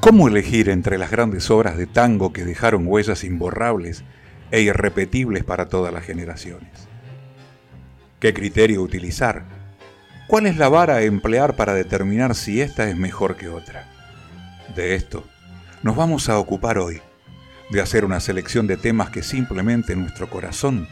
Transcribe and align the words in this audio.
¿Cómo 0.00 0.28
elegir 0.28 0.70
entre 0.70 0.96
las 0.96 1.10
grandes 1.10 1.50
obras 1.50 1.76
de 1.76 1.86
tango 1.86 2.32
que 2.32 2.46
dejaron 2.46 2.86
huellas 2.86 3.22
imborrables 3.22 4.02
e 4.50 4.62
irrepetibles 4.62 5.44
para 5.44 5.68
todas 5.68 5.92
las 5.92 6.04
generaciones? 6.04 6.88
¿Qué 8.18 8.32
criterio 8.32 8.80
utilizar? 8.80 9.44
¿Cuál 10.26 10.46
es 10.46 10.56
la 10.56 10.70
vara 10.70 10.94
a 10.94 11.02
emplear 11.02 11.54
para 11.54 11.74
determinar 11.74 12.34
si 12.34 12.62
esta 12.62 12.88
es 12.88 12.96
mejor 12.96 13.36
que 13.36 13.50
otra? 13.50 13.90
De 14.74 14.94
esto 14.94 15.22
nos 15.82 15.96
vamos 15.96 16.30
a 16.30 16.38
ocupar 16.38 16.78
hoy, 16.78 17.02
de 17.70 17.82
hacer 17.82 18.06
una 18.06 18.20
selección 18.20 18.66
de 18.66 18.78
temas 18.78 19.10
que 19.10 19.22
simplemente 19.22 19.94
nuestro 19.96 20.30
corazón 20.30 20.88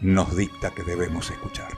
nos 0.00 0.34
dicta 0.34 0.70
que 0.74 0.84
debemos 0.84 1.30
escuchar. 1.30 1.72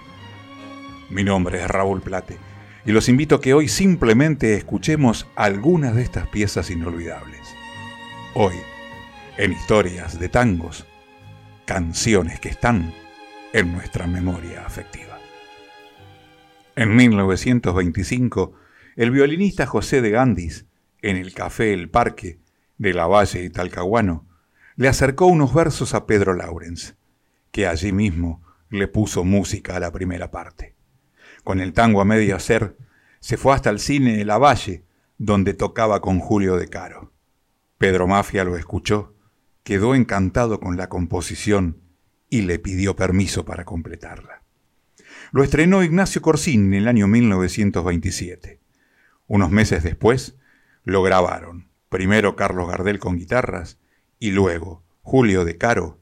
Mi 1.11 1.25
nombre 1.25 1.61
es 1.61 1.67
Raúl 1.67 2.01
Plate 2.01 2.50
y 2.91 2.93
los 2.93 3.09
invito 3.09 3.37
a 3.37 3.41
que 3.41 3.55
hoy 3.55 3.69
simplemente 3.69 4.55
escuchemos 4.55 5.29
algunas 5.37 5.95
de 5.95 6.03
estas 6.03 6.27
piezas 6.27 6.73
inolvidables. 6.73 7.55
Hoy, 8.35 8.57
en 9.37 9.53
historias 9.53 10.19
de 10.19 10.29
tangos, 10.29 10.89
canciones 11.67 12.41
que 12.41 12.49
están 12.49 12.93
en 13.53 13.73
nuestra 13.73 14.09
memoria 14.09 14.67
afectiva. 14.67 15.21
En 16.75 16.97
1925, 16.97 18.55
el 18.97 19.13
violinista 19.13 19.67
José 19.67 20.03
de 20.03 20.11
Gandis, 20.11 20.67
en 21.01 21.17
el 21.17 21.33
Café 21.33 21.73
El 21.73 21.91
Parque 21.91 22.41
de 22.77 22.93
la 22.93 23.07
Valle 23.07 23.45
y 23.45 23.51
Talcahuano, 23.51 24.27
le 24.75 24.89
acercó 24.89 25.27
unos 25.27 25.55
versos 25.55 25.95
a 25.95 26.07
Pedro 26.07 26.35
Laurens, 26.35 26.97
que 27.53 27.69
allí 27.69 27.93
mismo 27.93 28.43
le 28.69 28.89
puso 28.89 29.23
música 29.23 29.77
a 29.77 29.81
la 29.81 29.93
primera 29.93 30.33
parte 30.33 30.80
con 31.51 31.59
el 31.59 31.73
tango 31.73 32.01
a 32.01 32.05
medio 32.05 32.37
hacer, 32.37 32.77
se 33.19 33.37
fue 33.37 33.53
hasta 33.53 33.71
el 33.71 33.81
cine 33.81 34.17
de 34.17 34.25
La 34.25 34.39
Valle, 34.39 34.85
donde 35.19 35.53
tocaba 35.53 36.01
con 36.01 36.21
Julio 36.21 36.57
de 36.57 36.69
Caro. 36.69 37.13
Pedro 37.77 38.07
Mafia 38.07 38.45
lo 38.45 38.57
escuchó, 38.57 39.17
quedó 39.65 39.97
encantado 39.97 40.61
con 40.61 40.77
la 40.77 40.89
composición 40.89 41.81
y 42.29 42.43
le 42.43 42.61
pidió 42.61 42.95
permiso 42.95 43.45
para 43.45 43.65
completarla. 43.65 44.45
Lo 45.33 45.43
estrenó 45.43 45.83
Ignacio 45.83 46.23
Corsín 46.23 46.67
en 46.67 46.75
el 46.75 46.87
año 46.87 47.09
1927. 47.09 48.61
Unos 49.27 49.51
meses 49.51 49.83
después 49.83 50.37
lo 50.85 51.03
grabaron, 51.03 51.69
primero 51.89 52.37
Carlos 52.37 52.69
Gardel 52.69 53.01
con 53.01 53.17
guitarras 53.17 53.81
y 54.21 54.31
luego 54.31 54.85
Julio 55.03 55.45
de 55.45 55.59
Caro 55.59 55.99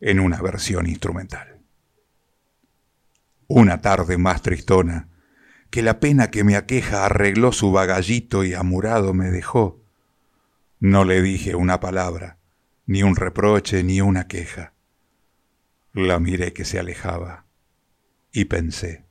en 0.00 0.20
una 0.20 0.40
versión 0.40 0.86
instrumental. 0.86 1.53
Una 3.48 3.80
tarde 3.80 4.16
más 4.18 4.42
tristona, 4.42 5.08
que 5.70 5.82
la 5.82 6.00
pena 6.00 6.30
que 6.30 6.44
me 6.44 6.56
aqueja 6.56 7.04
arregló 7.04 7.52
su 7.52 7.72
bagallito 7.72 8.44
y 8.44 8.54
amurado 8.54 9.12
me 9.12 9.30
dejó. 9.30 9.82
No 10.80 11.04
le 11.04 11.20
dije 11.20 11.54
una 11.54 11.80
palabra, 11.80 12.38
ni 12.86 13.02
un 13.02 13.16
reproche, 13.16 13.82
ni 13.82 14.00
una 14.00 14.26
queja. 14.26 14.74
La 15.92 16.18
miré 16.18 16.52
que 16.52 16.64
se 16.64 16.78
alejaba 16.78 17.46
y 18.32 18.46
pensé, 18.46 19.06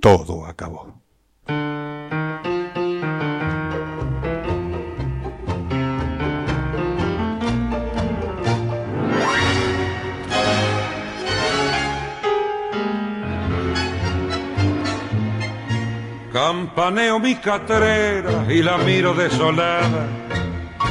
todo 0.00 0.46
acabó. 0.46 1.00
Campaneo 16.52 17.18
mi 17.18 17.36
catrera 17.36 18.44
y 18.46 18.62
la 18.62 18.76
miro 18.76 19.14
desolada. 19.14 20.06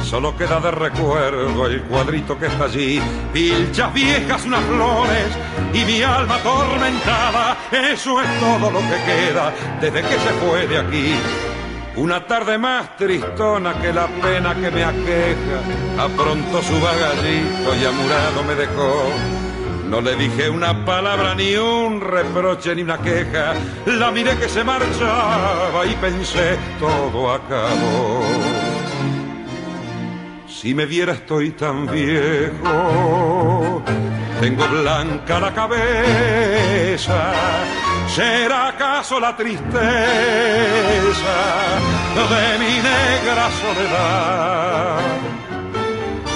Solo 0.02 0.36
queda 0.36 0.58
de 0.58 0.72
recuerdo 0.72 1.66
el 1.66 1.82
cuadrito 1.82 2.36
que 2.36 2.46
está 2.46 2.64
allí. 2.64 3.00
Pilchas 3.32 3.94
viejas, 3.94 4.44
unas 4.44 4.60
flores 4.64 5.28
y 5.72 5.84
mi 5.84 6.02
alma 6.02 6.34
atormentada. 6.34 7.56
Eso 7.70 8.20
es 8.20 8.40
todo 8.40 8.72
lo 8.72 8.80
que 8.80 8.98
queda 9.06 9.52
desde 9.80 10.02
que 10.02 10.18
se 10.18 10.30
fue 10.40 10.66
de 10.66 10.78
aquí. 10.78 11.14
Una 11.94 12.26
tarde 12.26 12.58
más 12.58 12.96
tristona 12.96 13.80
que 13.80 13.92
la 13.92 14.08
pena 14.08 14.56
que 14.56 14.68
me 14.68 14.82
aqueja. 14.82 15.58
Apronto 15.96 16.60
su 16.60 16.74
bagallito 16.80 17.76
y 17.80 17.84
amurado 17.84 18.42
me 18.48 18.54
dejó. 18.56 19.41
No 19.92 20.00
le 20.00 20.16
dije 20.16 20.48
una 20.48 20.86
palabra, 20.86 21.34
ni 21.34 21.54
un 21.54 22.00
reproche, 22.00 22.74
ni 22.74 22.80
una 22.80 22.96
queja. 22.96 23.52
La 23.84 24.10
miré 24.10 24.34
que 24.38 24.48
se 24.48 24.64
marchaba 24.64 25.84
y 25.84 25.94
pensé, 25.96 26.56
todo 26.80 27.30
acabó. 27.30 28.22
Si 30.48 30.74
me 30.74 30.86
viera 30.86 31.12
estoy 31.12 31.50
tan 31.50 31.86
viejo, 31.88 33.82
tengo 34.40 34.66
blanca 34.66 35.38
la 35.38 35.52
cabeza. 35.52 37.34
¿Será 38.08 38.68
acaso 38.68 39.20
la 39.20 39.36
tristeza 39.36 39.74
de 42.16 42.58
mi 42.60 42.76
negra 42.80 43.50
soledad? 43.60 45.31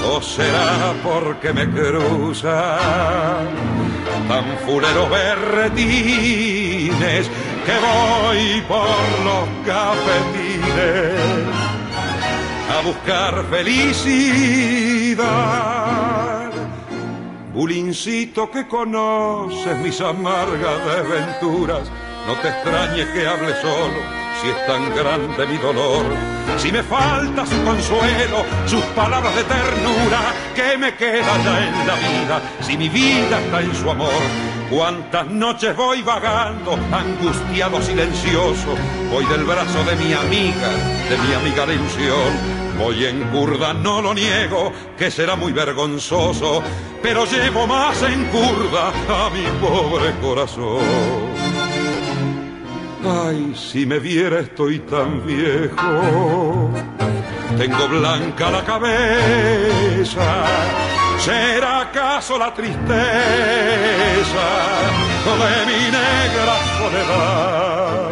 ¿O 0.09 0.23
será 0.23 0.95
porque 1.03 1.53
me 1.53 1.69
cruza 1.69 2.79
tan 4.29 4.57
fuleros 4.65 5.11
berretines 5.11 6.49
que 7.67 7.77
voy 7.87 8.63
por 8.69 8.99
los 9.27 9.49
cafetines 9.67 11.19
a 12.73 12.81
buscar 12.85 13.45
felicidad? 13.51 15.27
Bulincito 17.53 18.51
que 18.51 18.69
conoces 18.69 19.77
mis 19.79 20.01
amargas 20.01 20.87
desventuras, 20.87 21.91
no 22.29 22.35
te 22.43 22.49
extrañes 22.49 23.07
que 23.09 23.27
hable 23.27 23.55
solo 23.61 24.16
si 24.41 24.49
es 24.49 24.67
tan 24.67 24.95
grande 24.95 25.47
mi 25.47 25.57
dolor, 25.59 26.05
si 26.59 26.73
me 26.73 26.83
falta 26.83 27.47
su 27.47 27.63
consuelo, 27.65 28.45
sus 28.67 28.83
palabras 28.95 29.35
de 29.35 29.45
ternura, 29.45 30.35
que 30.55 30.77
me 30.79 30.95
queda 30.95 31.37
ya 31.45 31.67
en 31.67 31.87
la 31.87 31.95
vida, 31.95 32.43
si 32.61 32.77
mi 32.77 32.89
vida 32.89 33.41
está 33.41 33.61
en 33.61 33.75
su 33.75 33.91
amor. 33.91 34.23
Cuántas 34.71 35.27
noches 35.29 35.77
voy 35.77 36.03
vagando, 36.03 36.79
angustiado, 36.93 37.81
silencioso, 37.81 38.75
voy 39.11 39.25
del 39.27 39.45
brazo 39.45 39.85
de 39.85 39.97
mi 39.97 40.13
amiga, 40.13 40.69
de 41.09 41.19
mi 41.19 41.35
amiga 41.35 41.73
ilusión. 41.73 42.57
Voy 42.79 43.07
en 43.07 43.23
curda, 43.31 43.73
no 43.73 44.03
lo 44.03 44.13
niego, 44.13 44.71
que 44.99 45.11
será 45.11 45.35
muy 45.35 45.53
vergonzoso, 45.53 46.63
pero 47.03 47.25
llevo 47.25 47.67
más 47.67 48.03
en 48.03 48.27
curda 48.27 48.89
a 49.09 49.31
mi 49.31 49.45
pobre 49.61 50.13
corazón. 50.21 51.46
Ay, 53.09 53.55
si 53.55 53.87
me 53.87 54.01
viera 54.01 54.41
estoy 54.41 54.81
tan 54.81 55.25
viejo, 55.25 56.73
tengo 57.57 57.87
blanca 57.89 58.51
la 58.51 58.65
cabeza. 58.65 60.45
¿Será 61.19 61.83
acaso 61.83 62.37
la 62.39 62.53
tristeza 62.53 62.85
de 65.25 65.67
mi 65.67 65.91
negra 65.91 66.57
soledad? 66.79 68.11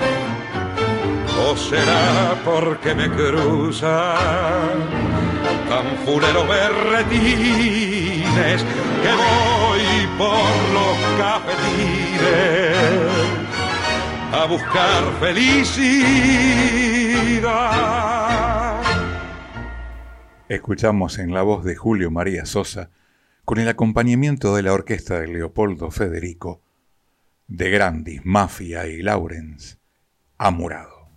¿O 1.47 1.57
será 1.57 2.37
porque 2.45 2.95
me 2.95 3.11
cruza 3.11 4.15
tan 5.69 5.97
fulero 6.05 6.47
berretines 6.47 8.61
que 9.03 9.13
voy 9.23 9.87
por 10.19 10.55
los 10.77 10.97
cafetines? 11.19 13.24
A 14.35 14.47
buscar 14.47 15.05
felicidad. 15.21 16.35
Escuchamos 20.49 21.19
en 21.19 21.33
la 21.33 21.43
voz 21.43 21.65
de 21.65 21.77
Julio 21.77 22.11
María 22.11 22.45
Sosa, 22.45 22.91
con 23.45 23.59
el 23.59 23.69
acompañamiento 23.69 24.57
de 24.57 24.63
la 24.63 24.73
orquesta 24.73 25.21
de 25.21 25.29
Leopoldo 25.29 25.93
Federico, 25.93 26.63
de 27.47 27.71
Grandis, 27.71 28.23
Mafia 28.25 28.89
y 28.89 29.03
Laurens, 29.03 29.79
Amurado. 30.37 31.09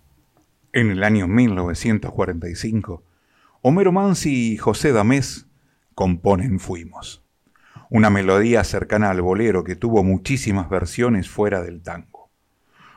En 0.72 0.90
el 0.90 1.02
año 1.02 1.26
1945, 1.26 3.02
Homero 3.62 3.90
Mansi 3.90 4.52
y 4.52 4.56
José 4.58 4.92
Damés 4.92 5.46
componen 5.96 6.60
Fuimos, 6.60 7.24
una 7.90 8.10
melodía 8.10 8.62
cercana 8.62 9.10
al 9.10 9.22
bolero 9.22 9.64
que 9.64 9.74
tuvo 9.74 10.04
muchísimas 10.04 10.70
versiones 10.70 11.28
fuera 11.28 11.62
del 11.62 11.82
tango. 11.82 12.17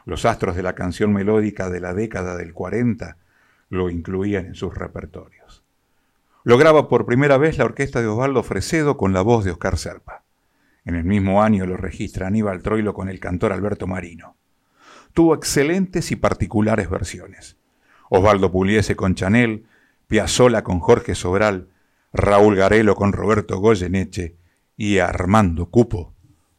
Los 0.05 0.25
astros 0.25 0.55
de 0.55 0.63
la 0.63 0.73
canción 0.73 1.13
melódica 1.13 1.69
de 1.69 1.79
la 1.79 1.93
década 1.93 2.35
del 2.35 2.53
40 2.53 3.17
lo 3.69 3.89
incluían 3.89 4.47
en 4.47 4.55
sus 4.55 4.75
repertorios. 4.75 5.63
Lo 6.43 6.57
graba 6.57 6.89
por 6.89 7.05
primera 7.05 7.37
vez 7.37 7.57
la 7.57 7.65
orquesta 7.65 8.01
de 8.01 8.07
Osvaldo 8.07 8.41
Fresedo 8.41 8.97
con 8.97 9.13
la 9.13 9.21
voz 9.21 9.45
de 9.45 9.51
Oscar 9.51 9.77
Serpa. 9.77 10.23
En 10.85 10.95
el 10.95 11.03
mismo 11.03 11.43
año 11.43 11.67
lo 11.67 11.77
registra 11.77 12.27
Aníbal 12.27 12.63
Troilo 12.63 12.93
con 12.93 13.09
el 13.09 13.19
cantor 13.19 13.53
Alberto 13.53 13.85
Marino. 13.85 14.35
Tuvo 15.13 15.35
excelentes 15.35 16.11
y 16.11 16.15
particulares 16.15 16.89
versiones. 16.89 17.57
Osvaldo 18.09 18.51
Puliese 18.51 18.95
con 18.95 19.13
Chanel, 19.13 19.67
Piazzola 20.07 20.63
con 20.63 20.79
Jorge 20.79 21.15
Sobral, 21.15 21.69
Raúl 22.11 22.55
Garelo 22.55 22.95
con 22.95 23.13
Roberto 23.13 23.59
Goyeneche 23.59 24.35
y 24.75 24.97
Armando 24.97 25.69
Cupo 25.69 26.15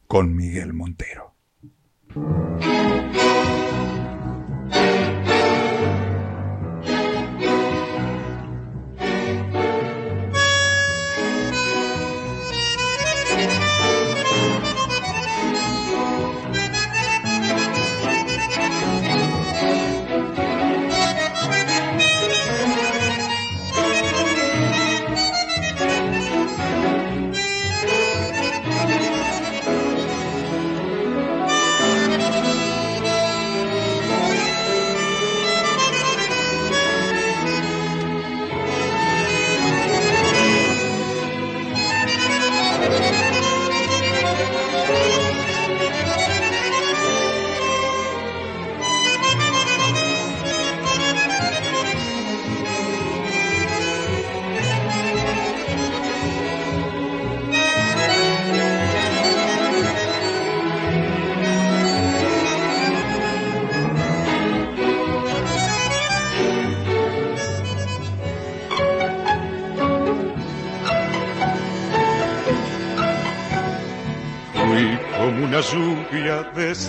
con 0.07 0.35
Miguel 0.35 0.73
Montero. 0.73 1.32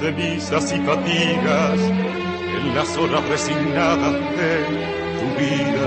Cenizas 0.04 0.70
y 0.70 0.80
fatigas 0.80 1.80
en 1.80 2.74
las 2.74 2.94
horas 2.98 3.26
resignadas 3.26 4.12
de 4.12 4.52
tu 5.18 5.28
vida. 5.40 5.86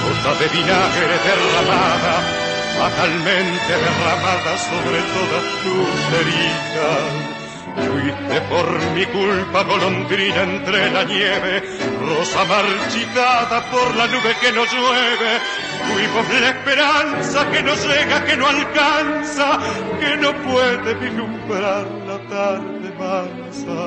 Gota 0.00 0.32
de 0.40 0.48
vinagre 0.56 1.16
derramada, 1.28 2.14
fatalmente 2.78 3.72
derramada 3.84 4.52
sobre 4.70 4.98
todas 5.12 5.44
tus 5.62 6.20
heridas 6.20 7.38
Fuiste 7.86 8.40
por 8.48 8.66
mi 8.94 9.04
culpa 9.06 9.62
golondrina 9.62 10.42
entre 10.42 10.90
la 10.90 11.04
nieve, 11.04 11.62
rosa 12.00 12.44
marchitada 12.44 13.70
por 13.70 13.94
la 13.94 14.06
nube 14.06 14.34
que 14.40 14.50
nos 14.52 14.72
llueve. 14.72 15.30
Fuimos 15.86 16.40
la 16.40 16.48
esperanza 16.48 17.50
que 17.52 17.62
no 17.62 17.74
llega, 17.74 18.24
que 18.24 18.36
no 18.36 18.48
alcanza, 18.48 19.60
que 20.00 20.16
no 20.16 20.32
puede 20.42 20.94
vislumbrar 20.94 21.86
la 22.06 22.18
tarde 22.28 22.77
mansa. 23.08 23.78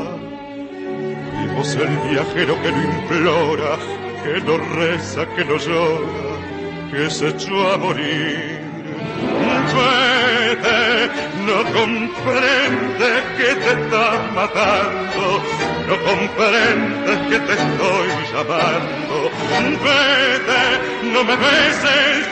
Fuimos 1.31 1.75
el 1.75 1.93
viajero 2.09 2.53
que 2.61 2.71
no 2.71 2.81
implora, 2.93 3.73
que 4.23 4.41
no 4.47 4.57
reza, 4.75 5.25
que 5.35 5.45
no 5.45 5.57
llora, 5.57 6.31
que 6.91 7.09
se 7.09 7.27
echó 7.29 7.73
a 7.73 7.77
morir 7.77 8.61
no 11.45 11.63
comprende 11.73 13.09
que 13.37 13.55
te 13.55 13.71
está 13.71 14.05
matando, 14.35 15.41
no 15.87 15.95
comprende 16.07 17.11
que 17.29 17.39
te 17.39 17.53
estoy 17.53 18.07
llamando. 18.31 19.15
Vete, 19.83 20.63
no 21.13 21.23
me 21.23 21.35
beses, 21.35 22.27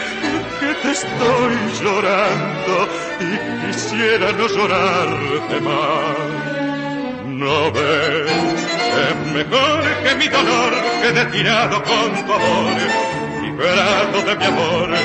que 0.59 0.73
te 0.81 0.91
estoy 0.91 1.53
llorando 1.81 2.87
y 3.19 3.67
quisiera 3.67 4.31
no 4.33 4.47
llorarte 4.47 5.61
más. 5.61 6.58
No 7.39 7.71
ves, 7.71 8.31
es 9.07 9.15
mejor 9.33 9.81
que 10.03 10.15
mi 10.15 10.27
dolor 10.27 10.73
quede 11.01 11.23
tirado 11.27 11.81
con 11.83 12.25
tu 12.25 12.33
amor, 12.33 12.73
liberado 13.41 14.21
de 14.27 14.35
mi 14.35 14.43
amor. 14.43 14.89
No 14.89 14.97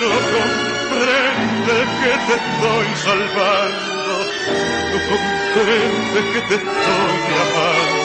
no 0.00 0.10
comprende 0.34 1.76
que 2.00 2.12
te 2.26 2.34
estoy 2.40 2.88
salvando, 3.08 4.12
no 4.92 4.98
comprende 5.10 6.18
que 6.32 6.40
te 6.48 6.54
estoy 6.54 7.18
amando. 7.44 8.02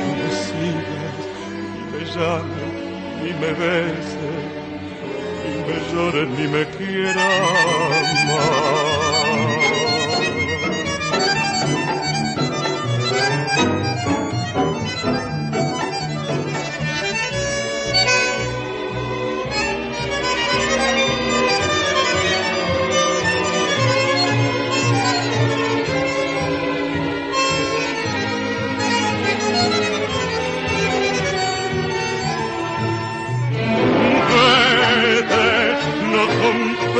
No 0.00 0.10
me 0.16 0.28
sigas, 0.46 1.16
ni 1.74 1.82
me 1.92 2.00
llames, 2.14 2.72
ni 3.22 3.30
me 3.40 3.50
beses, 3.60 4.34
ni 4.34 4.35
me 5.66 5.92
llores, 5.92 6.28
ni 6.28 6.48
me 6.48 6.66
quieras 6.66 7.16
más. 8.28 8.95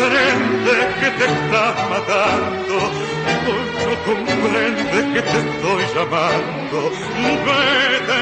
Te 0.08 1.24
estás 1.24 1.76
matando, 1.90 2.76
no 3.86 3.94
comprende 4.04 4.98
que 5.14 5.22
te 5.22 5.38
estoy 5.38 5.82
llamando. 5.94 6.78
Vete, 7.46 8.20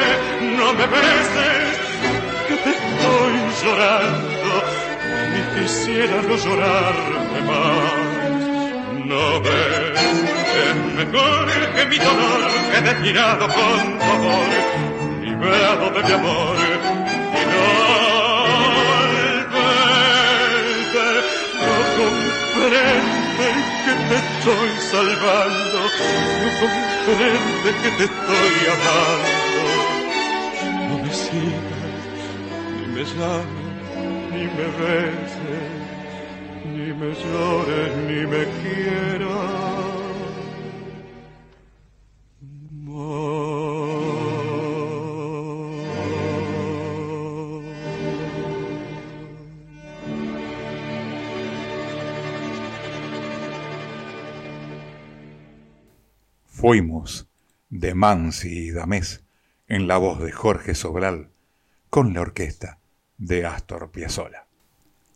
no 0.56 0.66
me 0.74 0.86
beses, 0.86 1.78
que 2.48 2.56
te 2.56 2.70
estoy 2.70 3.34
llorando, 3.62 4.52
y 5.36 5.60
quisiera 5.60 6.16
no 6.22 6.36
llorarte 6.36 7.38
más. 7.48 7.92
No 9.04 9.40
ves, 9.42 10.00
es 10.64 10.76
mejor 10.94 11.46
que 11.76 11.86
mi 11.86 11.98
dolor 11.98 12.40
quede 12.72 12.94
tirado 13.02 13.46
con 13.46 13.98
tu 13.98 14.04
amor, 14.04 14.48
liberado 15.22 15.90
de 15.90 16.02
mi 16.02 16.12
amor, 16.12 16.56
y 17.34 17.44
no 17.52 18.03
comprende 22.64 23.48
que 23.84 23.92
te 24.08 24.16
estoy 24.24 24.70
salvando, 24.90 25.78
no 26.40 26.50
comprende 26.60 27.70
que 27.82 27.90
te 27.98 28.04
estoy 28.04 28.56
amando. 28.74 29.62
No 30.88 30.94
me 31.02 31.10
sigas, 31.10 32.22
ni 32.76 32.84
me 32.94 33.04
llames, 33.04 33.74
ni 34.32 34.44
me 34.56 34.66
beses, 34.80 35.72
ni 36.64 36.88
me 36.92 37.10
llores, 37.14 37.92
ni 38.08 38.20
me 38.26 38.42
quieras. 38.62 40.03
De 57.68 57.94
Mansi 57.94 58.68
y 58.68 58.70
Damés 58.70 59.24
en 59.66 59.86
la 59.88 59.96
voz 59.96 60.20
de 60.20 60.32
Jorge 60.32 60.74
Sobral 60.74 61.30
con 61.90 62.14
la 62.14 62.20
orquesta 62.20 62.80
de 63.18 63.46
Astor 63.46 63.90
Piazzolla. 63.90 64.46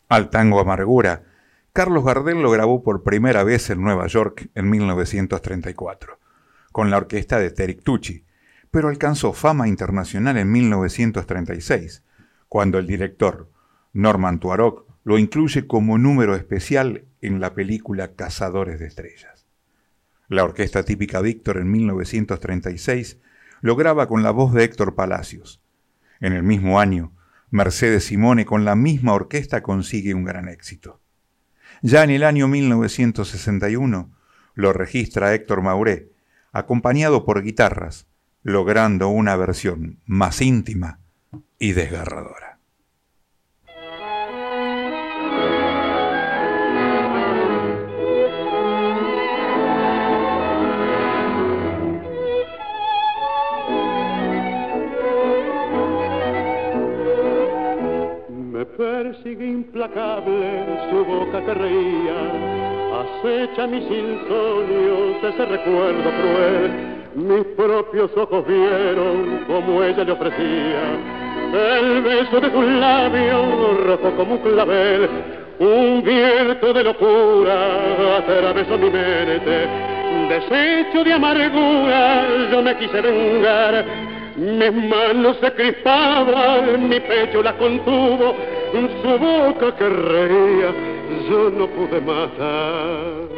Al 0.09 0.31
tango 0.31 0.61
Amargura, 0.61 1.25
Carlos 1.73 2.05
Gardel 2.05 2.43
lo 2.43 2.51
grabó 2.51 2.83
por 2.83 3.03
primera 3.03 3.45
vez 3.45 3.71
en 3.71 3.83
Nueva 3.83 4.07
York 4.07 4.51
en 4.55 4.71
1934, 4.71 6.19
con 6.73 6.91
la 6.91 6.97
orquesta 6.97 7.39
de 7.39 7.51
Terry 7.51 7.77
Tucci, 7.77 8.25
pero 8.71 8.89
alcanzó 8.89 9.33
fama 9.33 9.69
internacional 9.69 10.37
en 10.37 10.51
1936, 10.51 12.03
cuando 12.49 12.79
el 12.79 12.87
director 12.87 13.51
Norman 13.93 14.41
Tuarok 14.41 14.87
lo 15.05 15.19
incluye 15.19 15.67
como 15.67 15.99
número 15.99 16.35
especial 16.35 17.05
en 17.21 17.41
la 17.41 17.55
película 17.55 18.15
Cazadores 18.15 18.79
de 18.79 18.87
Estrellas. 18.87 19.38
La 20.29 20.45
orquesta 20.45 20.83
típica 20.83 21.23
Víctor 21.23 21.57
en 21.57 21.71
1936 21.71 23.19
lo 23.63 23.77
graba 23.77 24.09
con 24.09 24.23
la 24.23 24.31
voz 24.31 24.53
de 24.53 24.65
Héctor 24.65 24.95
Palacios. 24.95 25.63
En 26.21 26.35
el 26.35 26.43
mismo 26.43 26.81
año, 26.81 27.13
Mercedes 27.51 28.05
Simone 28.05 28.45
con 28.45 28.65
la 28.67 28.77
misma 28.77 29.15
orquesta 29.15 29.63
consigue 29.63 30.13
un 30.13 30.25
gran 30.25 30.49
éxito. 30.49 31.01
Ya 31.81 32.05
en 32.05 32.11
el 32.11 32.25
año 32.25 32.47
1961 32.47 34.13
lo 34.55 34.73
registra 34.73 35.35
Héctor 35.35 35.63
Mauré, 35.63 36.13
acompañado 36.53 37.25
por 37.25 37.43
guitarras, 37.43 38.07
logrando 38.43 39.09
una 39.09 39.37
versión 39.37 40.01
más 40.05 40.43
íntima 40.43 41.01
y 41.59 41.73
desgarradora. 41.73 42.48
Su 59.73 61.05
boca 61.05 61.45
que 61.45 61.55
reía, 61.55 62.19
acecha 63.01 63.67
mis 63.67 63.85
insomnios 63.85 65.23
ese 65.23 65.45
recuerdo 65.45 66.11
cruel. 66.21 66.99
Mis 67.15 67.45
propios 67.57 68.11
ojos 68.17 68.47
vieron 68.47 69.45
como 69.47 69.83
ella 69.83 70.05
le 70.05 70.13
ofrecía 70.13 71.19
el 71.53 72.03
beso 72.03 72.41
de 72.41 72.51
tus 72.51 72.65
labios, 72.65 73.85
rojo 73.87 74.11
como 74.17 74.35
un 74.35 74.39
clavel, 74.39 75.09
un 75.59 76.03
viento 76.05 76.73
de 76.73 76.85
locura 76.85 78.19
atravesó 78.19 78.77
mi 78.77 78.91
mente, 78.91 79.67
desecho 80.29 81.05
de 81.05 81.13
amargura, 81.13 82.27
yo 82.51 82.63
me 82.63 82.77
quise 82.77 83.01
vengar. 83.01 83.85
Mis 84.37 84.73
manos 84.73 85.37
se 85.41 85.53
crispaban, 85.53 86.89
mi 86.89 87.01
pecho 87.01 87.43
la 87.43 87.55
contuvo, 87.55 88.37
su 88.73 89.19
boca 89.19 89.75
que 89.77 89.89
reía, 89.89 90.71
yo 91.29 91.51
no 91.51 91.67
pude 91.69 92.01
matar. 92.01 93.29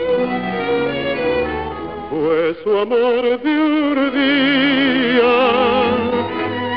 Fue 2.10 2.54
su 2.62 2.70
amor 2.76 3.40
de 3.42 3.52
urdía, 3.90 5.34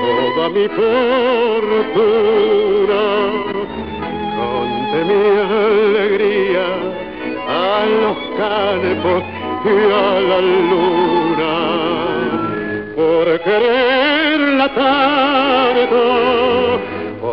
toda 0.02 0.50
mi 0.50 0.68
fortuna, 0.70 1.44
conté 4.38 5.00
mi 5.10 5.22
alegría 5.40 6.68
a 7.48 7.86
los 8.02 8.18
campos 8.38 9.24
y 9.66 9.68
a 9.92 10.20
la 10.22 10.40
luna 10.42 11.14
por 12.96 13.26
quererla 13.42 14.68
tanto, 14.76 16.00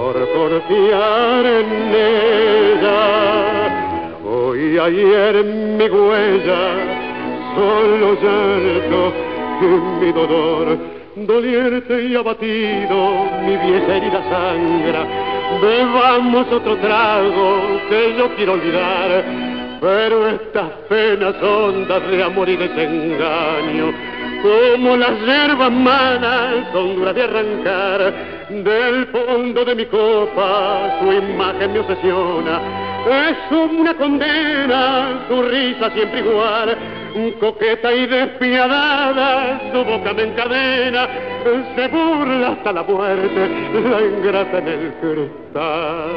por 0.00 0.16
confiar 0.32 1.44
en 1.44 1.68
ella. 1.94 3.02
Hoy 4.24 4.78
ayer 4.78 5.44
mi 5.44 5.88
huella, 5.88 6.62
solo 7.54 8.14
llanto 8.22 9.12
mi 10.00 10.10
dolor, 10.12 10.78
doliente 11.16 12.02
y 12.02 12.16
abatido, 12.16 13.26
mi 13.44 13.56
vieja 13.56 13.96
herida 13.96 14.22
sangra. 14.30 15.02
Bebamos 15.60 16.46
otro 16.50 16.76
trago 16.76 17.60
que 17.90 18.14
yo 18.16 18.34
quiero 18.36 18.54
olvidar, 18.54 19.24
pero 19.82 20.28
estas 20.28 20.70
penas 20.88 21.34
hondas 21.42 22.10
de 22.10 22.22
amor 22.22 22.48
y 22.48 22.56
desengaño 22.56 23.92
como 24.42 24.96
las 24.96 25.20
hierbas 25.20 25.70
manas 25.70 26.72
son 26.72 26.96
duras 26.96 27.14
de 27.14 27.22
arrancar 27.22 28.39
del 28.50 29.06
fondo 29.06 29.64
de 29.64 29.74
mi 29.76 29.86
copa 29.86 30.98
su 31.00 31.12
imagen 31.12 31.72
me 31.72 31.78
obsesiona. 31.78 32.60
Es 33.06 33.36
una 33.50 33.94
condena 33.94 35.24
su 35.28 35.42
risa 35.42 35.90
siempre 35.92 36.20
igual. 36.20 36.76
Coqueta 37.40 37.92
y 37.92 38.06
despiadada 38.06 39.60
su 39.72 39.84
boca 39.84 40.12
me 40.12 40.24
encadena. 40.24 41.08
Se 41.76 41.88
burla 41.88 42.48
hasta 42.48 42.72
la 42.72 42.82
muerte 42.82 43.48
la 43.72 44.02
ingrata 44.02 44.58
en 44.58 44.68
el 44.68 44.92
cristal. 45.00 46.10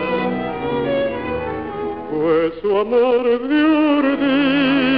Fue 2.10 2.52
su 2.62 2.78
amor 2.78 3.24
de 3.48 3.64
urdía 3.64 4.94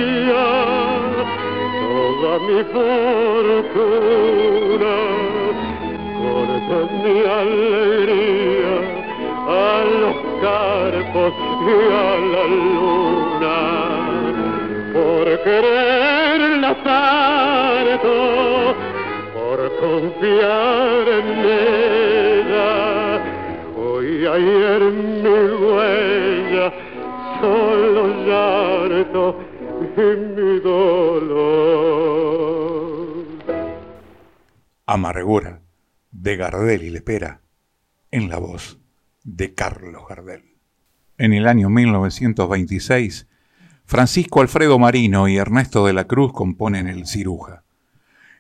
toda 1.96 2.40
mi 2.40 2.64
fortuna, 2.74 4.16
corta 6.68 6.94
mi 6.94 7.20
alegría 7.26 8.76
a 9.48 9.84
los 10.02 10.16
carpos 10.42 11.34
y 11.62 11.72
a 11.92 12.18
la 12.34 12.44
luna, 12.48 13.60
por 14.94 15.26
quererla 15.44 16.72
tanto, 16.84 18.14
por 19.34 19.60
confiar 19.80 21.06
en 21.08 21.28
ella, 21.46 22.70
hoy 23.78 24.10
ayer 24.26 24.82
mi 24.82 25.38
huella, 25.62 26.66
solo 27.42 28.02
llanto 28.26 29.22
mi 29.96 30.60
dolor. 30.60 31.56
Amargura 34.88 35.65
de 36.26 36.38
Gardel 36.38 36.82
y 36.82 36.90
Lepera 36.90 37.44
en 38.10 38.30
la 38.30 38.40
voz 38.40 38.80
de 39.24 39.54
Carlos 39.54 40.08
Gardel. 40.10 40.56
En 41.20 41.34
el 41.34 41.48
año 41.48 41.70
1926, 41.70 43.28
Francisco 43.86 44.42
Alfredo 44.42 44.80
Marino 44.80 45.28
y 45.28 45.38
Ernesto 45.38 45.86
de 45.86 45.94
la 45.94 46.08
Cruz 46.08 46.34
componen 46.34 46.88
El 46.88 47.06
Ciruja. 47.06 47.64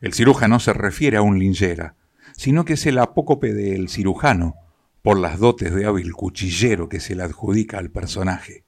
El 0.02 0.14
ciruja 0.14 0.48
no 0.48 0.60
se 0.60 0.74
refiere 0.74 1.18
a 1.18 1.22
un 1.22 1.38
linchera, 1.38 1.94
sino 2.36 2.66
que 2.66 2.74
es 2.74 2.88
el 2.88 2.98
apócope 2.98 3.54
del 3.54 3.88
cirujano, 3.88 4.56
por 5.04 5.20
las 5.20 5.38
dotes 5.38 5.72
de 5.72 5.86
hábil 5.86 6.12
cuchillero 6.14 6.90
que 6.90 7.00
se 7.00 7.14
le 7.14 7.22
adjudica 7.22 7.78
al 7.78 7.92
personaje 7.92 8.66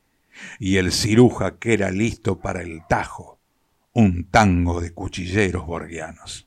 y 0.60 0.78
el 0.78 0.92
ciruja 0.92 1.58
que 1.58 1.74
era 1.74 1.90
listo 1.90 2.40
para 2.40 2.62
el 2.62 2.82
tajo, 2.88 3.40
un 3.94 4.30
tango 4.30 4.80
de 4.80 4.94
cuchilleros 4.94 5.66
borgianos. 5.66 6.47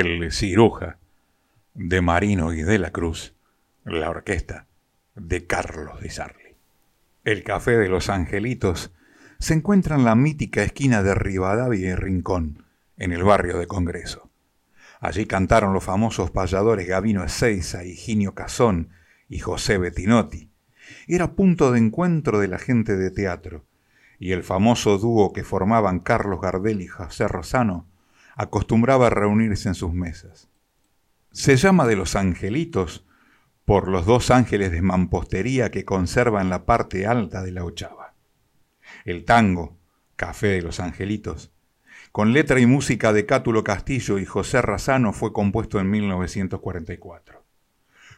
El 0.00 0.32
ciruja 0.32 0.96
de 1.74 2.00
Marino 2.00 2.54
y 2.54 2.62
de 2.62 2.78
la 2.78 2.90
Cruz, 2.90 3.34
la 3.84 4.08
orquesta 4.08 4.66
de 5.14 5.46
Carlos 5.46 6.00
de 6.00 6.08
Sarli. 6.08 6.56
El 7.22 7.44
Café 7.44 7.76
de 7.76 7.90
los 7.90 8.08
Angelitos 8.08 8.94
se 9.38 9.52
encuentra 9.52 9.96
en 9.96 10.06
la 10.06 10.14
mítica 10.14 10.62
esquina 10.62 11.02
de 11.02 11.14
Rivadavia 11.14 11.90
y 11.90 11.94
Rincón, 11.94 12.64
en 12.96 13.12
el 13.12 13.24
barrio 13.24 13.58
de 13.58 13.66
Congreso. 13.66 14.30
Allí 15.00 15.26
cantaron 15.26 15.74
los 15.74 15.84
famosos 15.84 16.30
payadores 16.30 16.88
Gavino 16.88 17.22
Ezeiza, 17.22 17.84
Higinio 17.84 18.34
Cazón 18.34 18.88
y 19.28 19.40
José 19.40 19.76
Bettinotti. 19.76 20.50
Era 21.08 21.34
punto 21.34 21.72
de 21.72 21.78
encuentro 21.78 22.38
de 22.38 22.48
la 22.48 22.58
gente 22.58 22.96
de 22.96 23.10
teatro, 23.10 23.66
y 24.18 24.32
el 24.32 24.44
famoso 24.44 24.96
dúo 24.96 25.34
que 25.34 25.44
formaban 25.44 26.00
Carlos 26.00 26.40
Gardel 26.40 26.80
y 26.80 26.86
José 26.86 27.28
Rosano 27.28 27.89
acostumbraba 28.40 29.08
a 29.08 29.10
reunirse 29.10 29.68
en 29.68 29.74
sus 29.74 29.92
mesas. 29.92 30.48
Se 31.30 31.56
llama 31.56 31.86
de 31.86 31.94
los 31.94 32.16
angelitos 32.16 33.04
por 33.66 33.86
los 33.86 34.06
dos 34.06 34.30
ángeles 34.30 34.72
de 34.72 34.80
mampostería 34.80 35.70
que 35.70 35.84
conserva 35.84 36.40
en 36.40 36.48
la 36.48 36.64
parte 36.64 37.06
alta 37.06 37.42
de 37.42 37.52
la 37.52 37.64
ochava. 37.64 38.14
El 39.04 39.26
tango, 39.26 39.76
Café 40.16 40.46
de 40.48 40.62
los 40.62 40.80
Angelitos, 40.80 41.52
con 42.12 42.32
letra 42.32 42.58
y 42.60 42.66
música 42.66 43.12
de 43.12 43.26
Cátulo 43.26 43.62
Castillo 43.62 44.18
y 44.18 44.24
José 44.24 44.62
Razano, 44.62 45.12
fue 45.12 45.34
compuesto 45.34 45.78
en 45.78 45.90
1944. 45.90 47.44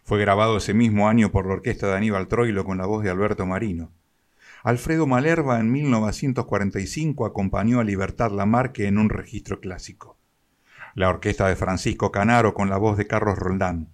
Fue 0.05 0.21
grabado 0.21 0.59
ese 0.59 0.73
mismo 0.73 1.09
año 1.09 1.33
por 1.33 1.47
la 1.47 1.55
orquesta 1.55 1.89
de 1.89 1.97
Aníbal 1.97 2.29
Troilo 2.29 2.65
con 2.65 2.79
la 2.79 2.87
voz 2.87 3.03
de 3.03 3.11
Alberto 3.11 3.45
Marino. 3.45 3.91
Alfredo 4.63 5.09
Malerva 5.09 5.59
en 5.59 5.73
1945 5.73 7.27
acompañó 7.27 7.81
a 7.81 7.85
Libertad 7.85 8.31
Lamarque 8.31 8.87
en 8.87 8.97
un 8.97 9.11
registro 9.11 9.59
clásico. 9.59 10.17
La 10.95 11.09
orquesta 11.09 11.49
de 11.49 11.57
Francisco 11.57 12.13
Canaro 12.13 12.55
con 12.55 12.71
la 12.71 12.77
voz 12.77 12.97
de 12.97 13.09
Carlos 13.09 13.39
Roldán 13.39 13.89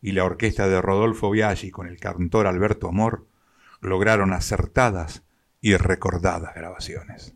y 0.00 0.12
la 0.12 0.24
orquesta 0.24 0.68
de 0.68 0.80
Rodolfo 0.80 1.30
Biaggi 1.30 1.70
con 1.70 1.86
el 1.86 1.98
cantor 1.98 2.46
Alberto 2.46 2.88
Amor 2.88 3.26
lograron 3.82 4.32
acertadas 4.32 5.22
y 5.60 5.76
recordadas 5.76 6.54
grabaciones. 6.54 7.34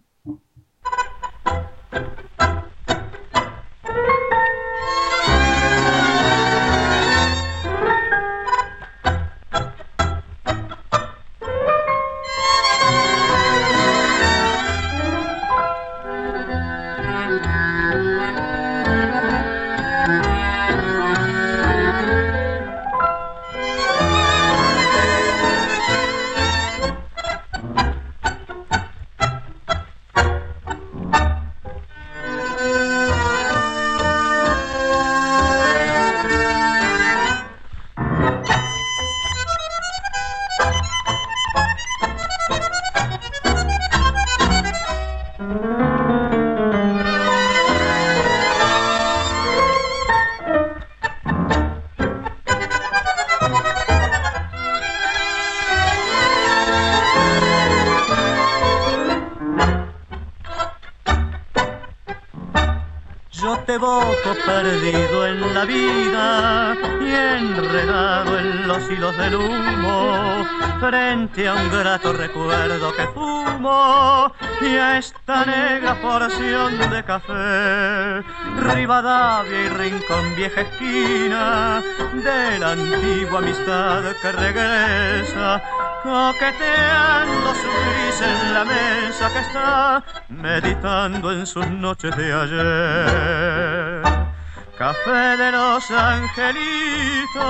Perdido 64.47 65.27
en 65.27 65.55
la 65.55 65.65
vida 65.65 66.77
y 67.01 67.11
enredado 67.11 68.39
en 68.39 68.69
los 68.69 68.91
hilos 68.91 69.17
del 69.17 69.35
humo, 69.37 70.47
frente 70.79 71.49
a 71.49 71.55
un 71.55 71.71
grato 71.71 72.13
recuerdo 72.13 72.93
que 72.95 73.07
fumo 73.09 74.33
y 74.61 74.77
a 74.77 74.99
esta 74.99 75.45
negra 75.45 75.95
porción 76.01 76.79
de 76.79 77.03
café, 77.05 78.23
Rivadavia 78.61 79.63
y 79.65 79.69
Rincón, 79.69 80.37
vieja 80.37 80.61
esquina 80.63 81.83
de 82.13 82.59
la 82.59 82.73
antigua 82.73 83.39
amistad 83.39 84.03
que 84.21 84.33
regresa 84.33 85.63
coqueteando 86.03 87.55
su 87.55 87.69
gris 87.69 88.21
en 88.23 88.55
la 88.55 88.65
mesa 88.65 89.31
que 89.31 89.39
está 89.39 90.03
meditando 90.29 91.33
en 91.33 91.47
sus 91.47 91.67
noches 91.69 92.17
de 92.17 92.33
ayer. 92.33 94.00
Café 94.81 95.37
de 95.37 95.53
los 95.53 95.85
angelitos, 95.91 97.45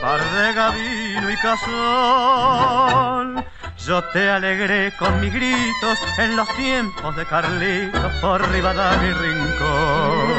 par 0.00 0.20
de 0.32 0.54
gavino 0.54 1.30
y 1.30 1.36
cazón. 1.36 3.44
Yo 3.76 4.02
te 4.14 4.30
alegré 4.30 4.94
con 4.98 5.20
mis 5.20 5.30
gritos 5.30 5.98
en 6.16 6.36
los 6.36 6.48
tiempos 6.56 7.14
de 7.16 7.26
Carlitos 7.26 8.10
por 8.22 8.50
Rivadavia 8.50 9.10
y 9.10 9.12
Rincón. 9.12 10.32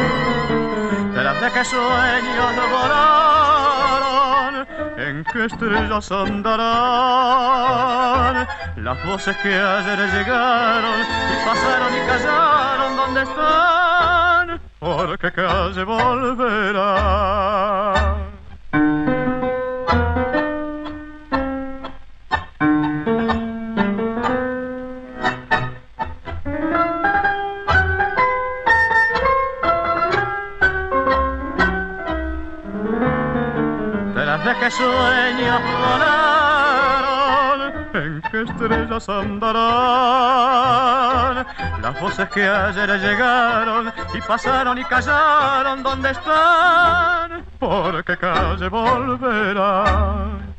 Tras 1.13 1.42
de 1.42 1.52
que 1.52 1.63
sueños 1.63 2.56
volaron, 2.72 4.68
en 4.98 5.24
qué 5.32 5.46
estrellas 5.46 6.12
andarán 6.12 7.28
las 8.78 9.06
voces 9.06 9.38
que 9.44 9.54
ayer 9.54 10.00
llegaron 10.12 11.02
y 11.02 11.36
pasaron 11.46 11.96
y 11.96 12.00
callaron 12.08 12.98
donde 12.98 13.22
están 13.22 14.27
porque 14.80 15.32
calle 15.32 15.84
volverá. 15.84 17.38
de 34.48 34.56
que 34.60 34.72
sueños 34.72 35.62
volaron, 35.62 36.46
estrellas 38.41 39.10
andarán 39.10 40.28
las 41.82 42.00
voces 42.00 42.30
que 42.30 42.47
ayer 42.47 42.89
llegaron 43.00 43.91
y 44.13 44.21
pasaron 44.21 44.78
y 44.78 44.84
callaron 44.86 45.84
donde 45.84 46.12
están, 46.12 47.43
porque 47.60 48.17
calle 48.17 48.69
volverán. 48.69 50.57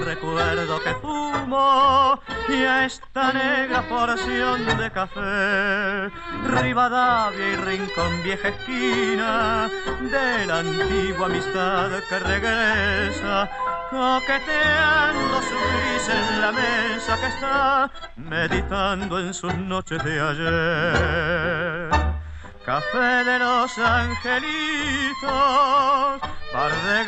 Recuerdo 0.00 0.80
que 0.82 0.94
fumo 0.94 2.20
y 2.48 2.64
a 2.64 2.84
esta 2.84 3.32
negra 3.32 3.82
porción 3.88 4.64
de 4.78 4.90
café, 4.90 6.10
Rivadavia 6.46 7.48
y 7.52 7.56
rincón 7.56 8.22
vieja 8.22 8.48
esquina 8.48 9.70
de 10.00 10.46
la 10.46 10.58
antigua 10.60 11.26
amistad 11.26 11.90
que 12.08 12.18
regresa 12.18 13.50
coqueteando 13.90 15.42
su 15.42 15.54
gris 15.54 16.08
en 16.08 16.40
la 16.40 16.52
mesa 16.52 17.18
que 17.20 17.26
está 17.26 17.90
meditando 18.16 19.20
en 19.20 19.34
sus 19.34 19.54
noches 19.54 20.02
de 20.02 20.20
ayer. 20.20 21.90
Café 22.64 23.24
de 23.24 23.38
los 23.38 23.76
angelitos, 23.78 25.30
par 26.52 26.72
de 26.72 27.04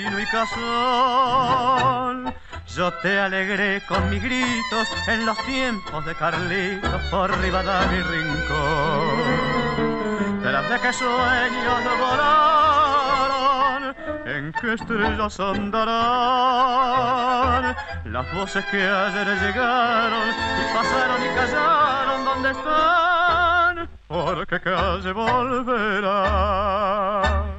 gavino 0.00 0.20
y 0.20 0.26
cazón. 0.26 2.34
Yo 2.74 2.92
te 3.02 3.18
alegré 3.18 3.82
con 3.86 4.10
mis 4.10 4.22
gritos 4.22 4.88
en 5.08 5.26
los 5.26 5.36
tiempos 5.44 6.06
de 6.06 6.14
Carlitos 6.14 7.02
por 7.10 7.36
Rivadavia 7.40 7.98
y 7.98 8.02
Rincón. 8.02 9.10
Tras 10.42 10.70
de 10.70 10.80
que 10.80 10.92
sueños 10.92 11.84
volaron, 11.98 13.96
en 14.24 14.52
qué 14.60 14.74
estrellas 14.74 15.40
andarán 15.40 17.00
las 18.04 18.32
voces 18.34 18.64
que 18.66 18.82
ayer 18.82 19.26
llegaron 19.26 20.30
y 20.30 20.64
pasaron 20.74 21.24
y 21.24 21.28
callaron 21.34 22.24
donde 22.24 22.50
están, 22.50 23.88
porque 24.08 24.60
calle 24.60 25.12
volverán. 25.12 27.49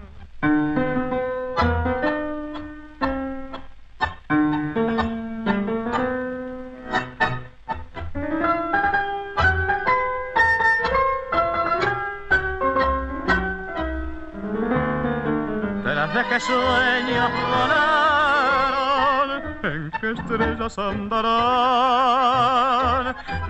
En 19.63 19.91
estrellas. 20.17 20.77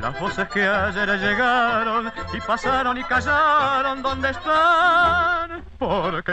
Las 0.02 0.20
voces 0.20 0.48
que 0.50 0.62
ayer 0.62 1.10
llegaron 1.20 2.12
y 2.34 2.40
pasaron 2.42 2.98
y 2.98 3.04
callaron, 3.04 4.02
¿dónde 4.02 4.32
están? 4.32 5.64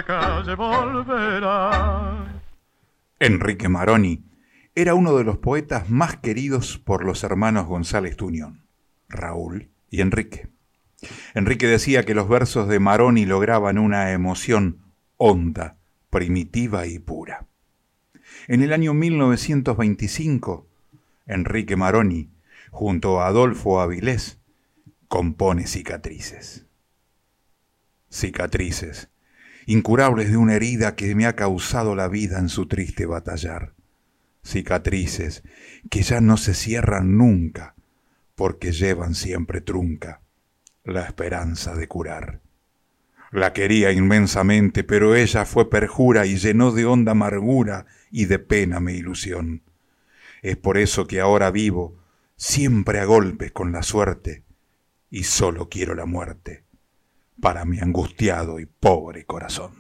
Calle. 0.07 0.57
Enrique 3.21 3.69
Maroni 3.69 4.25
era 4.75 4.95
uno 4.95 5.17
de 5.17 5.25
los 5.25 5.39
poetas 5.39 5.91
más 5.91 6.17
queridos 6.17 6.79
por 6.79 7.05
los 7.05 7.25
hermanos 7.25 7.67
González 7.67 8.17
Tuñón, 8.17 8.67
Raúl 9.09 9.71
y 9.91 10.01
Enrique. 10.03 10.49
Enrique 11.35 11.67
decía 11.67 12.05
que 12.05 12.15
los 12.15 12.29
versos 12.29 12.69
de 12.69 12.79
Maroni 12.79 13.25
lograban 13.25 13.79
una 13.79 14.13
emoción 14.13 14.83
honda, 15.17 15.78
primitiva 16.11 16.87
y 16.87 16.99
pura. 16.99 17.47
En 18.47 18.63
el 18.63 18.73
año 18.73 18.95
1925, 18.95 20.67
Enrique 21.27 21.77
Maroni, 21.77 22.31
junto 22.71 23.21
a 23.21 23.27
Adolfo 23.27 23.81
Avilés, 23.81 24.39
compone 25.09 25.67
Cicatrices. 25.67 26.67
Cicatrices, 28.11 29.09
incurables 29.67 30.31
de 30.31 30.37
una 30.37 30.55
herida 30.55 30.95
que 30.95 31.15
me 31.15 31.27
ha 31.27 31.37
causado 31.37 31.95
la 31.95 32.09
vida 32.09 32.39
en 32.39 32.49
su 32.49 32.67
triste 32.67 33.07
batallar. 33.07 33.75
Cicatrices 34.43 35.43
que 35.91 36.03
ya 36.03 36.21
no 36.21 36.37
se 36.37 36.55
cierran 36.55 37.19
nunca, 37.19 37.75
porque 38.35 38.73
llevan 38.73 39.15
siempre 39.15 39.61
trunca 39.61 40.23
la 40.85 41.03
esperanza 41.03 41.75
de 41.75 41.87
curar. 41.87 42.41
La 43.31 43.53
quería 43.53 43.93
inmensamente, 43.93 44.85
pero 44.85 45.15
ella 45.15 45.45
fue 45.45 45.69
perjura 45.69 46.27
y 46.27 46.37
llenó 46.37 46.73
de 46.73 46.87
honda 46.87 47.13
amargura 47.13 47.87
y 48.11 48.25
de 48.25 48.39
pena 48.39 48.81
mi 48.81 48.95
ilusión. 48.95 49.63
Es 50.43 50.57
por 50.57 50.79
eso 50.79 51.07
que 51.07 51.21
ahora 51.21 51.51
vivo, 51.51 51.99
siempre 52.37 53.01
a 53.01 53.05
golpes 53.05 53.53
con 53.53 53.73
la 53.73 53.83
suerte, 53.83 54.45
y 55.11 55.25
solo 55.25 55.69
quiero 55.69 55.95
la 55.95 56.07
muerte 56.07 56.65
para 57.41 57.65
mi 57.65 57.79
angustiado 57.79 58.59
y 58.61 58.67
pobre 58.67 59.25
corazón. 59.25 59.73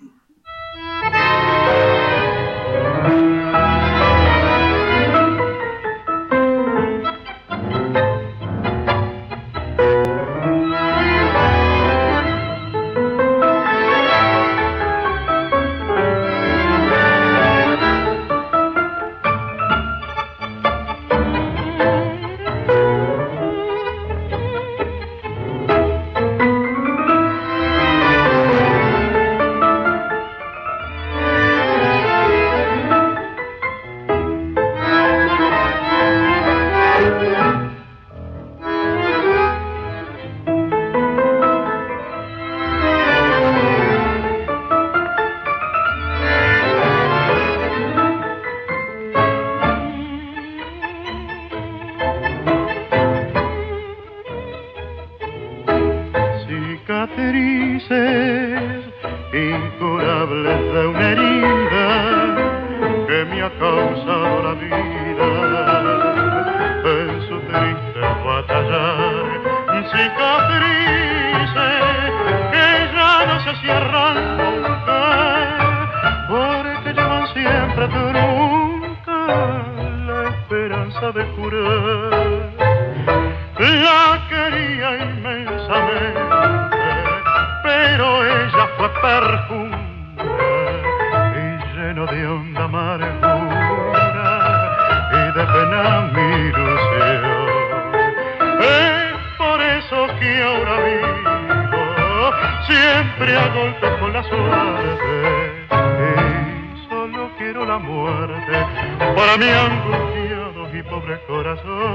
mi 109.39 109.49
angustiado 109.49 110.77
y 110.77 110.83
pobre 110.83 111.21
corazón. 111.27 111.88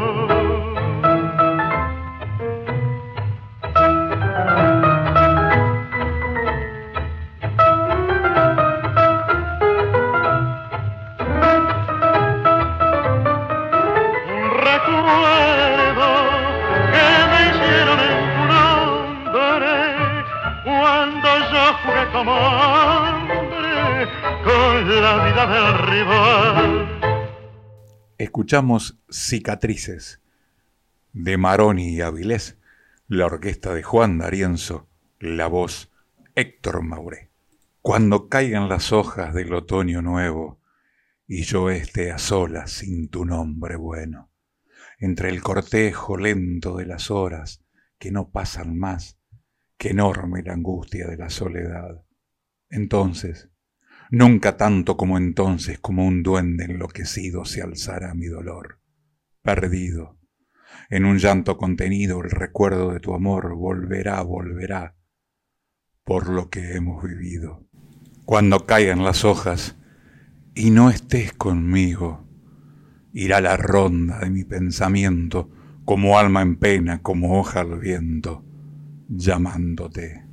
Cicatrices 29.09 30.21
de 31.11 31.37
Maroni 31.37 31.95
y 31.95 32.01
Avilés, 32.01 32.59
La 33.07 33.25
orquesta 33.25 33.73
de 33.73 33.81
Juan 33.81 34.19
D'Arienzo, 34.19 34.87
la 35.19 35.47
voz 35.47 35.91
Héctor 36.35 36.83
Mauré. 36.83 37.31
Cuando 37.81 38.29
caigan 38.29 38.69
las 38.69 38.91
hojas 38.91 39.33
del 39.33 39.55
otoño 39.55 40.03
nuevo 40.03 40.59
y 41.27 41.41
yo 41.41 41.71
esté 41.71 42.11
a 42.11 42.19
solas 42.19 42.69
sin 42.69 43.09
tu 43.09 43.25
nombre 43.25 43.75
bueno, 43.75 44.29
entre 44.99 45.29
el 45.29 45.41
cortejo 45.41 46.15
lento 46.15 46.77
de 46.77 46.85
las 46.85 47.09
horas 47.09 47.63
que 47.97 48.11
no 48.11 48.29
pasan 48.29 48.77
más, 48.77 49.17
que 49.79 49.89
enorme 49.89 50.43
la 50.43 50.53
angustia 50.53 51.07
de 51.07 51.17
la 51.17 51.31
soledad. 51.31 52.03
Entonces, 52.69 53.49
nunca 54.13 54.57
tanto 54.57 54.95
como 54.95 55.17
entonces, 55.17 55.79
como 55.79 56.05
un 56.05 56.21
duende 56.21 56.65
enloquecido 56.65 57.45
se 57.45 57.63
alzará 57.63 58.13
mi 58.13 58.27
dolor. 58.27 58.79
Perdido, 59.41 60.19
en 60.91 61.05
un 61.05 61.17
llanto 61.17 61.57
contenido 61.57 62.21
el 62.21 62.29
recuerdo 62.29 62.91
de 62.91 62.99
tu 62.99 63.15
amor 63.15 63.55
volverá, 63.55 64.21
volverá, 64.21 64.95
por 66.03 66.29
lo 66.29 66.51
que 66.51 66.75
hemos 66.75 67.03
vivido. 67.03 67.67
Cuando 68.23 68.67
caigan 68.67 69.03
las 69.03 69.25
hojas 69.25 69.77
y 70.53 70.69
no 70.69 70.91
estés 70.91 71.33
conmigo, 71.33 72.27
irá 73.13 73.41
la 73.41 73.57
ronda 73.57 74.19
de 74.19 74.29
mi 74.29 74.43
pensamiento 74.43 75.49
como 75.85 76.19
alma 76.19 76.43
en 76.43 76.57
pena, 76.57 77.01
como 77.01 77.39
hoja 77.39 77.61
al 77.61 77.79
viento, 77.79 78.45
llamándote. 79.09 80.23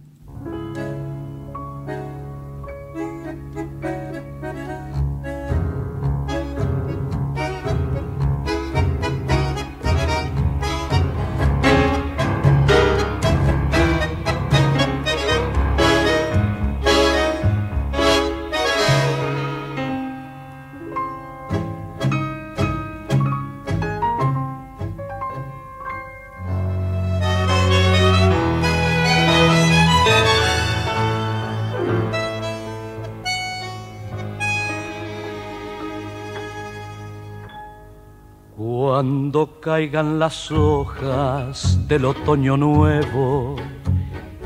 Caigan 39.33 40.19
las 40.19 40.51
hojas 40.51 41.79
del 41.87 42.05
otoño 42.05 42.57
nuevo 42.57 43.55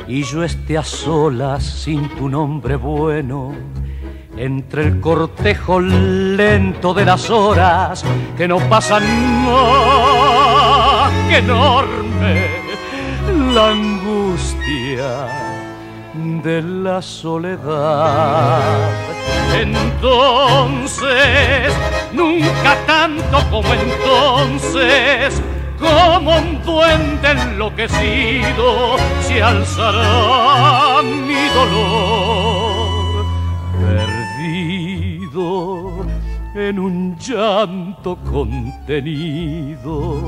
y 0.06 0.22
yo 0.24 0.44
esté 0.44 0.76
a 0.76 0.82
solas 0.82 1.64
sin 1.64 2.10
tu 2.10 2.28
nombre 2.28 2.76
bueno, 2.76 3.54
entre 4.36 4.82
el 4.82 5.00
cortejo 5.00 5.80
lento 5.80 6.92
de 6.92 7.06
las 7.06 7.30
horas 7.30 8.04
que 8.36 8.46
no 8.46 8.58
pasan 8.68 9.04
más, 9.46 11.10
que 11.30 11.38
enorme 11.38 12.46
la 13.54 13.70
angustia 13.70 15.28
de 16.42 16.62
la 16.62 17.00
soledad. 17.00 18.60
Entonces 19.54 21.72
nunca 22.14 22.76
tanto 22.86 23.50
como 23.50 23.74
entonces, 23.74 25.42
como 25.78 26.36
un 26.36 26.62
duende 26.62 27.30
enloquecido, 27.30 28.96
se 29.20 29.42
alzará 29.42 31.02
mi 31.02 31.48
dolor, 31.54 33.26
perdido 33.78 35.34
en 36.54 36.78
un 36.78 37.18
llanto 37.18 38.16
contenido. 38.16 40.22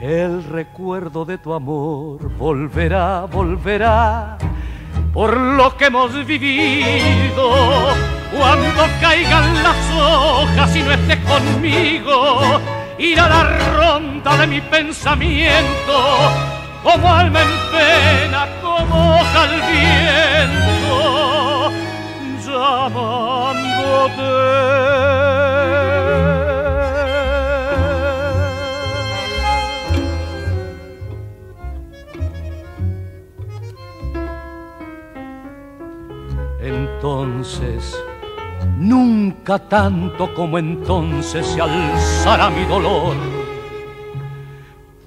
El 0.00 0.42
recuerdo 0.44 1.24
de 1.24 1.38
tu 1.38 1.54
amor 1.54 2.30
volverá, 2.36 3.24
volverá 3.24 4.36
por 5.14 5.36
lo 5.36 5.76
que 5.76 5.86
hemos 5.86 6.12
vivido 6.26 7.94
cuando 8.36 8.86
caigan 9.00 9.62
las 9.62 9.76
hojas 9.96 10.74
y 10.74 10.82
no 10.82 10.90
estés 10.90 11.20
conmigo, 11.20 12.60
ir 12.98 13.20
a 13.20 13.28
la 13.28 13.44
ronda 13.76 14.36
de 14.38 14.48
mi 14.48 14.60
pensamiento, 14.60 16.32
como 16.82 17.14
alma 17.14 17.42
en 17.42 17.48
pena, 17.70 18.48
como 18.60 19.20
hoja 19.20 19.42
al 19.42 19.62
viento, 19.70 21.00
llamándote. 22.44 23.54
Entonces 36.64 37.94
Nunca 38.78 39.58
tanto 39.58 40.32
como 40.34 40.58
entonces 40.58 41.46
se 41.46 41.60
alzará 41.60 42.50
mi 42.50 42.64
dolor. 42.64 43.14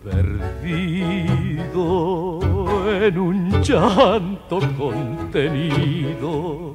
Perdido 0.04 1.60
en 3.02 3.17
un 3.20 3.62
llanto 3.62 4.60
contenido, 4.78 6.74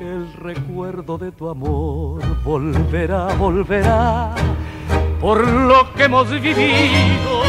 el 0.00 0.32
recuerdo 0.34 1.18
de 1.18 1.30
tu 1.32 1.50
amor 1.50 2.22
volverá, 2.42 3.34
volverá 3.34 4.34
por 5.20 5.46
lo 5.46 5.92
que 5.92 6.04
hemos 6.04 6.30
vivido. 6.30 7.42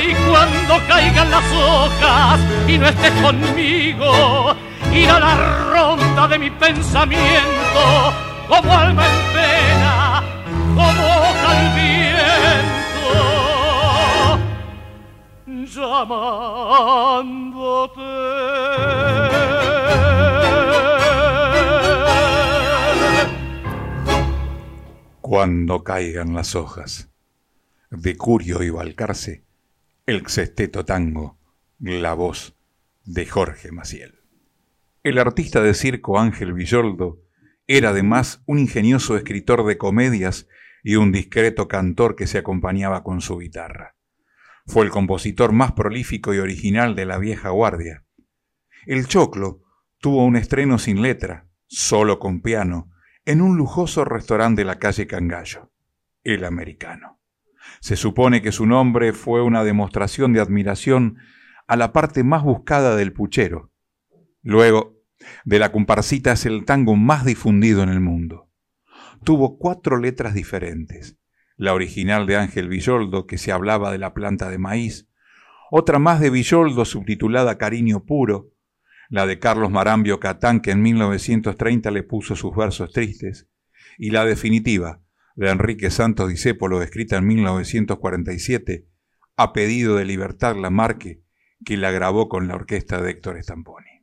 Y 0.00 0.14
cuando 0.28 0.76
caigan 0.86 1.30
las 1.30 1.44
hojas 1.52 2.40
y 2.68 2.78
no 2.78 2.86
estés 2.86 3.12
conmigo, 3.22 4.54
ir 4.92 5.08
a 5.10 5.20
la 5.20 5.34
ronda 5.72 6.28
de 6.28 6.38
mi 6.38 6.50
pensamiento 6.50 8.14
como 8.48 8.72
alma 8.72 9.04
en 9.06 9.12
pena, 9.34 10.22
como 10.74 11.04
hoja 11.04 11.50
al 11.50 11.74
viento, 15.44 15.80
llamándote. 15.80 17.06
Cuando 25.20 25.82
caigan 25.82 26.34
las 26.34 26.54
hojas, 26.54 27.08
de 27.90 28.16
Curio 28.16 28.62
y 28.62 28.70
Balcarce, 28.70 29.42
el 30.06 30.26
sexteto 30.28 30.84
tango, 30.84 31.36
la 31.80 32.14
voz 32.14 32.54
de 33.04 33.26
Jorge 33.26 33.72
Maciel. 33.72 34.15
El 35.06 35.18
artista 35.18 35.62
de 35.62 35.72
circo 35.72 36.18
Ángel 36.18 36.52
Villoldo 36.52 37.20
era 37.68 37.90
además 37.90 38.42
un 38.44 38.58
ingenioso 38.58 39.16
escritor 39.16 39.64
de 39.64 39.78
comedias 39.78 40.48
y 40.82 40.96
un 40.96 41.12
discreto 41.12 41.68
cantor 41.68 42.16
que 42.16 42.26
se 42.26 42.38
acompañaba 42.38 43.04
con 43.04 43.20
su 43.20 43.38
guitarra. 43.38 43.94
Fue 44.66 44.84
el 44.84 44.90
compositor 44.90 45.52
más 45.52 45.70
prolífico 45.70 46.34
y 46.34 46.38
original 46.38 46.96
de 46.96 47.06
la 47.06 47.18
vieja 47.18 47.50
guardia. 47.50 48.02
El 48.84 49.06
Choclo 49.06 49.62
tuvo 50.00 50.24
un 50.24 50.34
estreno 50.34 50.76
sin 50.76 51.02
letra, 51.02 51.46
solo 51.68 52.18
con 52.18 52.40
piano, 52.40 52.90
en 53.24 53.42
un 53.42 53.56
lujoso 53.56 54.04
restaurante 54.04 54.62
de 54.62 54.66
la 54.66 54.80
calle 54.80 55.06
Cangallo, 55.06 55.70
el 56.24 56.44
americano. 56.44 57.20
Se 57.78 57.94
supone 57.94 58.42
que 58.42 58.50
su 58.50 58.66
nombre 58.66 59.12
fue 59.12 59.40
una 59.40 59.62
demostración 59.62 60.32
de 60.32 60.40
admiración 60.40 61.18
a 61.68 61.76
la 61.76 61.92
parte 61.92 62.24
más 62.24 62.42
buscada 62.42 62.96
del 62.96 63.12
puchero. 63.12 63.70
Luego 64.42 64.95
de 65.44 65.58
la 65.58 65.72
comparsita 65.72 66.32
es 66.32 66.46
el 66.46 66.64
tango 66.64 66.96
más 66.96 67.24
difundido 67.24 67.82
en 67.82 67.88
el 67.88 68.00
mundo. 68.00 68.50
Tuvo 69.24 69.58
cuatro 69.58 69.98
letras 69.98 70.34
diferentes. 70.34 71.18
La 71.56 71.72
original 71.72 72.26
de 72.26 72.36
Ángel 72.36 72.68
Villoldo, 72.68 73.26
que 73.26 73.38
se 73.38 73.50
hablaba 73.52 73.90
de 73.90 73.98
la 73.98 74.12
planta 74.12 74.50
de 74.50 74.58
maíz, 74.58 75.08
otra 75.70 75.98
más 75.98 76.20
de 76.20 76.30
Villoldo 76.30 76.84
subtitulada 76.84 77.58
Cariño 77.58 78.04
Puro, 78.04 78.52
la 79.08 79.26
de 79.26 79.38
Carlos 79.38 79.70
Marambio 79.70 80.20
Catán, 80.20 80.60
que 80.60 80.72
en 80.72 80.82
1930 80.82 81.90
le 81.90 82.02
puso 82.02 82.36
sus 82.36 82.54
versos 82.54 82.92
tristes, 82.92 83.48
y 83.98 84.10
la 84.10 84.24
definitiva, 84.24 85.02
de 85.34 85.50
Enrique 85.50 85.90
Santos 85.90 86.28
Discépolo, 86.28 86.82
escrita 86.82 87.16
en 87.16 87.26
1947, 87.26 88.86
a 89.36 89.52
pedido 89.52 89.96
de 89.96 90.04
Libertad 90.04 90.56
Lamarque, 90.56 91.22
que 91.64 91.76
la 91.76 91.90
grabó 91.90 92.28
con 92.28 92.48
la 92.48 92.54
orquesta 92.54 93.00
de 93.00 93.10
Héctor 93.10 93.42
Stamponi. 93.42 93.95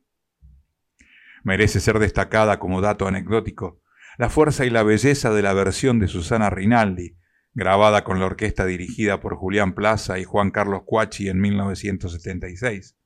Merece 1.44 1.78
ser 1.78 2.00
destacada 2.00 2.58
como 2.58 2.80
dato 2.80 3.06
anecdótico 3.06 3.80
la 4.16 4.30
fuerza 4.30 4.64
y 4.64 4.70
la 4.70 4.82
belleza 4.82 5.32
de 5.32 5.42
la 5.42 5.52
versión 5.54 5.98
de 5.98 6.08
Susana 6.08 6.50
Rinaldi, 6.50 7.16
grabada 7.52 8.04
con 8.04 8.20
la 8.20 8.26
orquesta 8.26 8.64
dirigida 8.64 9.20
por 9.20 9.36
Julián 9.36 9.74
Plaza 9.74 10.18
y 10.18 10.24
Juan 10.24 10.50
Carlos 10.50 10.82
Cuachi 10.84 11.28
en 11.28 11.40
1976. 11.40 12.96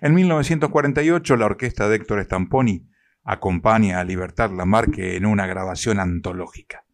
En 0.00 0.14
1948 0.14 1.36
la 1.36 1.46
orquesta 1.46 1.88
de 1.88 1.96
Héctor 1.96 2.24
Stamponi 2.24 2.88
acompaña 3.24 4.00
a 4.00 4.04
Libertad 4.04 4.50
Lamarque 4.52 5.16
en 5.16 5.26
una 5.26 5.46
grabación 5.46 5.98
antológica. 5.98 6.84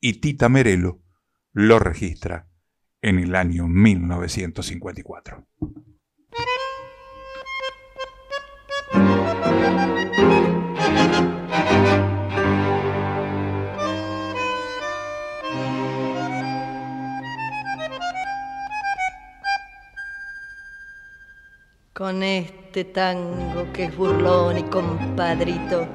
Y 0.00 0.20
Tita 0.20 0.48
Merelo 0.48 1.02
lo 1.52 1.78
registra 1.78 2.48
en 3.02 3.18
el 3.18 3.34
año 3.34 3.66
1954. 3.68 5.46
Con 22.00 22.22
este 22.22 22.84
tango 22.84 23.70
que 23.74 23.84
es 23.84 23.94
burlón 23.94 24.56
y 24.56 24.62
compadrito, 24.62 25.86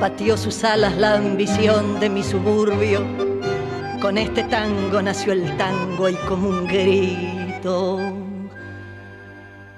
batió 0.00 0.36
sus 0.36 0.64
alas 0.64 0.96
la 0.96 1.14
ambición 1.14 2.00
de 2.00 2.10
mi 2.10 2.24
suburbio. 2.24 3.06
Con 4.00 4.18
este 4.18 4.42
tango 4.42 5.00
nació 5.00 5.32
el 5.34 5.56
tango 5.56 6.08
y 6.08 6.14
como 6.28 6.48
un 6.48 6.66
grito. 6.66 8.00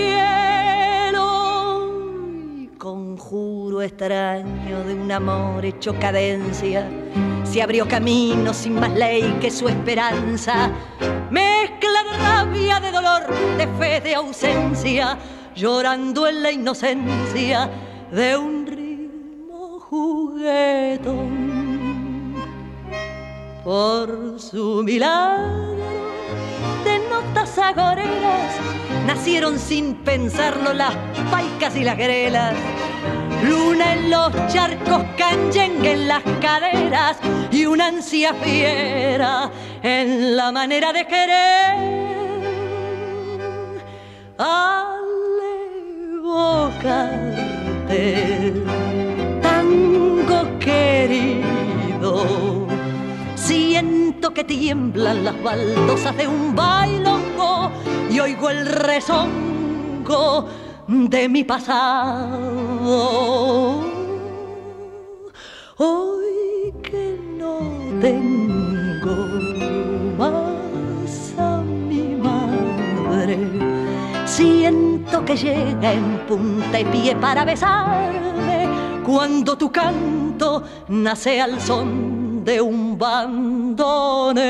y 2.57 2.67
conjuro 2.79 3.83
extraño 3.83 4.85
de 4.85 4.95
un 4.95 5.11
amor 5.13 5.65
hecho 5.65 5.95
cadencia 5.99 6.89
se 7.45 7.61
abrió 7.61 7.87
camino 7.87 8.55
sin 8.55 8.81
más 8.81 8.93
ley 8.93 9.37
que 9.39 9.51
su 9.51 9.69
esperanza. 9.69 10.71
Mezcla 11.31 12.03
de 12.11 12.17
rabia, 12.17 12.81
de 12.81 12.91
dolor, 12.91 13.27
de 13.59 13.69
fe, 13.79 14.01
de 14.01 14.15
ausencia, 14.15 15.19
llorando 15.55 16.27
en 16.27 16.43
la 16.43 16.51
inocencia 16.51 17.69
de 18.11 18.37
un 18.39 18.67
ritmo 18.67 19.81
juguetón. 19.81 21.43
Por 23.63 24.41
su 24.41 24.83
milagro 24.83 25.73
notas 26.99 27.59
agoreras. 27.59 28.57
Nacieron 29.07 29.59
sin 29.59 29.95
pensarlo 29.97 30.73
las 30.73 30.95
paicas 31.31 31.77
y 31.77 31.85
las 31.85 31.97
grelas. 31.97 32.55
Luna 33.45 33.95
en 33.95 34.11
los 34.11 34.33
charcos, 34.53 35.05
canyengue 35.17 35.93
en 35.93 36.09
las 36.09 36.23
caderas. 36.41 37.19
Y 37.51 37.67
una 37.67 37.89
ansia 37.89 38.35
fiera 38.35 39.51
en 39.83 40.37
la 40.37 40.53
manera 40.53 40.93
de 40.93 41.07
querer. 41.07 42.03
Al 44.39 45.03
evocarte, 46.17 47.33
tango 49.43 50.59
querido, 50.59 52.52
siento 54.23 54.35
que 54.35 54.45
tiemblan 54.45 55.25
las 55.25 55.43
baldosas 55.43 56.17
de 56.17 56.29
un 56.29 56.55
bailongo 56.55 57.73
y 58.09 58.21
oigo 58.21 58.51
el 58.51 58.67
rezongo 58.67 60.47
de 60.87 61.29
mi 61.29 61.43
pasado. 61.43 62.41
Hoy 65.77 66.73
que 66.85 67.19
no 67.37 67.59
tengo 68.01 69.17
más 70.17 71.35
a 71.37 71.61
mi 71.63 72.15
madre, 72.15 73.39
siento 74.25 75.25
que 75.25 75.37
llega 75.37 75.95
en 75.95 76.21
punta 76.29 76.79
y 76.79 76.85
pie 76.85 77.17
para 77.17 77.45
besarme 77.45 78.69
cuando 79.05 79.59
tu 79.59 79.73
canto 79.73 80.63
nace 80.87 81.41
al 81.41 81.61
son 81.61 82.12
de 82.45 82.61
un 82.61 82.99
bandoneón 82.99 84.43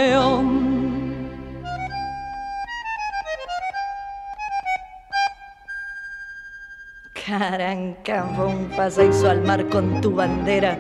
Carancampo, 7.27 8.47
un 8.47 8.69
paseizo 8.77 9.31
al 9.31 9.43
mar 9.43 9.69
con 9.69 10.01
tu 10.01 10.13
bandera. 10.13 10.77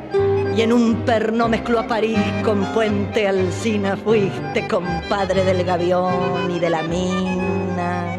Y 0.57 0.63
en 0.63 0.73
un 0.73 0.97
perno 1.05 1.49
mezcló 1.49 1.79
a 1.79 1.87
París 1.87 2.19
con 2.45 2.65
Puente 2.75 3.29
Alcina. 3.29 3.97
Fuiste 3.97 4.67
compadre 4.67 5.45
del 5.45 5.65
gavión 5.65 6.51
y 6.51 6.59
de 6.59 6.69
la 6.69 6.83
mina. 6.83 8.19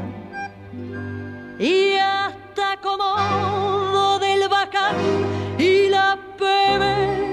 Y 1.59 1.95
hasta 1.95 2.77
como 2.81 4.17
del 4.19 4.47
bacán 4.47 4.95
y 5.59 5.89
la 5.89 6.17
pebeta. 6.37 7.32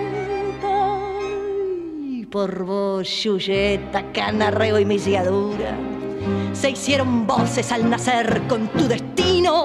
Por 2.30 2.64
vos, 2.64 3.08
Yuyeta, 3.24 4.12
Canarreo 4.12 4.78
y 4.78 4.84
Misiadura. 4.84 5.76
Se 6.52 6.70
hicieron 6.70 7.26
voces 7.26 7.72
al 7.72 7.90
nacer 7.90 8.42
con 8.48 8.68
tu 8.68 8.86
destino 8.86 9.64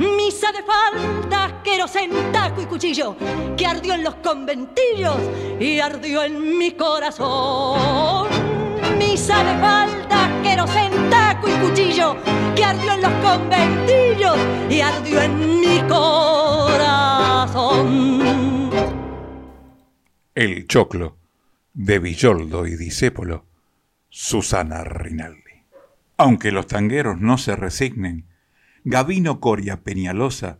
Misa 0.00 0.50
de 0.50 0.64
falta, 0.64 1.60
en 2.00 2.32
taco 2.32 2.60
y 2.60 2.66
cuchillo, 2.66 3.14
que 3.56 3.66
ardió 3.66 3.94
en 3.94 4.02
los 4.02 4.16
conventillos 4.16 5.16
y 5.60 5.78
ardió 5.78 6.24
en 6.24 6.58
mi 6.58 6.72
corazón. 6.72 8.28
Misa 8.98 9.44
de 9.44 9.60
falta, 9.60 10.28
en 10.44 11.08
taco 11.08 11.48
y 11.48 11.52
cuchillo, 11.52 12.16
que 12.56 12.64
ardió 12.64 12.94
en 12.94 13.02
los 13.02 13.12
conventillos 13.24 14.36
y 14.68 14.80
ardió 14.80 15.22
en 15.22 15.60
mi 15.60 15.80
corazón. 15.88 16.32
El 20.34 20.66
choclo 20.66 21.21
de 21.74 21.98
Villoldo 21.98 22.66
y 22.66 22.76
Disépolo, 22.76 23.46
Susana 24.10 24.84
Rinaldi. 24.84 25.64
Aunque 26.18 26.52
los 26.52 26.66
tangueros 26.66 27.18
no 27.18 27.38
se 27.38 27.56
resignen, 27.56 28.26
Gavino 28.84 29.40
Coria 29.40 29.82
Peñalosa 29.82 30.58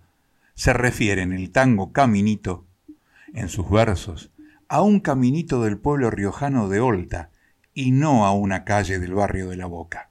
se 0.55 0.73
refiere 0.73 1.23
en 1.23 1.33
el 1.33 1.51
tango 1.51 1.93
Caminito, 1.93 2.67
en 3.35 3.49
sus 3.49 3.71
versos, 3.71 4.31
a 4.69 4.81
un 4.81 5.01
caminito 5.01 5.63
del 5.63 5.77
pueblo 5.77 6.11
riojano 6.11 6.69
de 6.69 6.81
Olta 6.81 7.31
y 7.75 7.91
no 7.91 8.25
a 8.25 8.33
una 8.33 8.65
calle 8.65 8.99
del 8.99 9.13
barrio 9.13 9.51
de 9.51 9.57
La 9.57 9.67
Boca. 9.67 10.11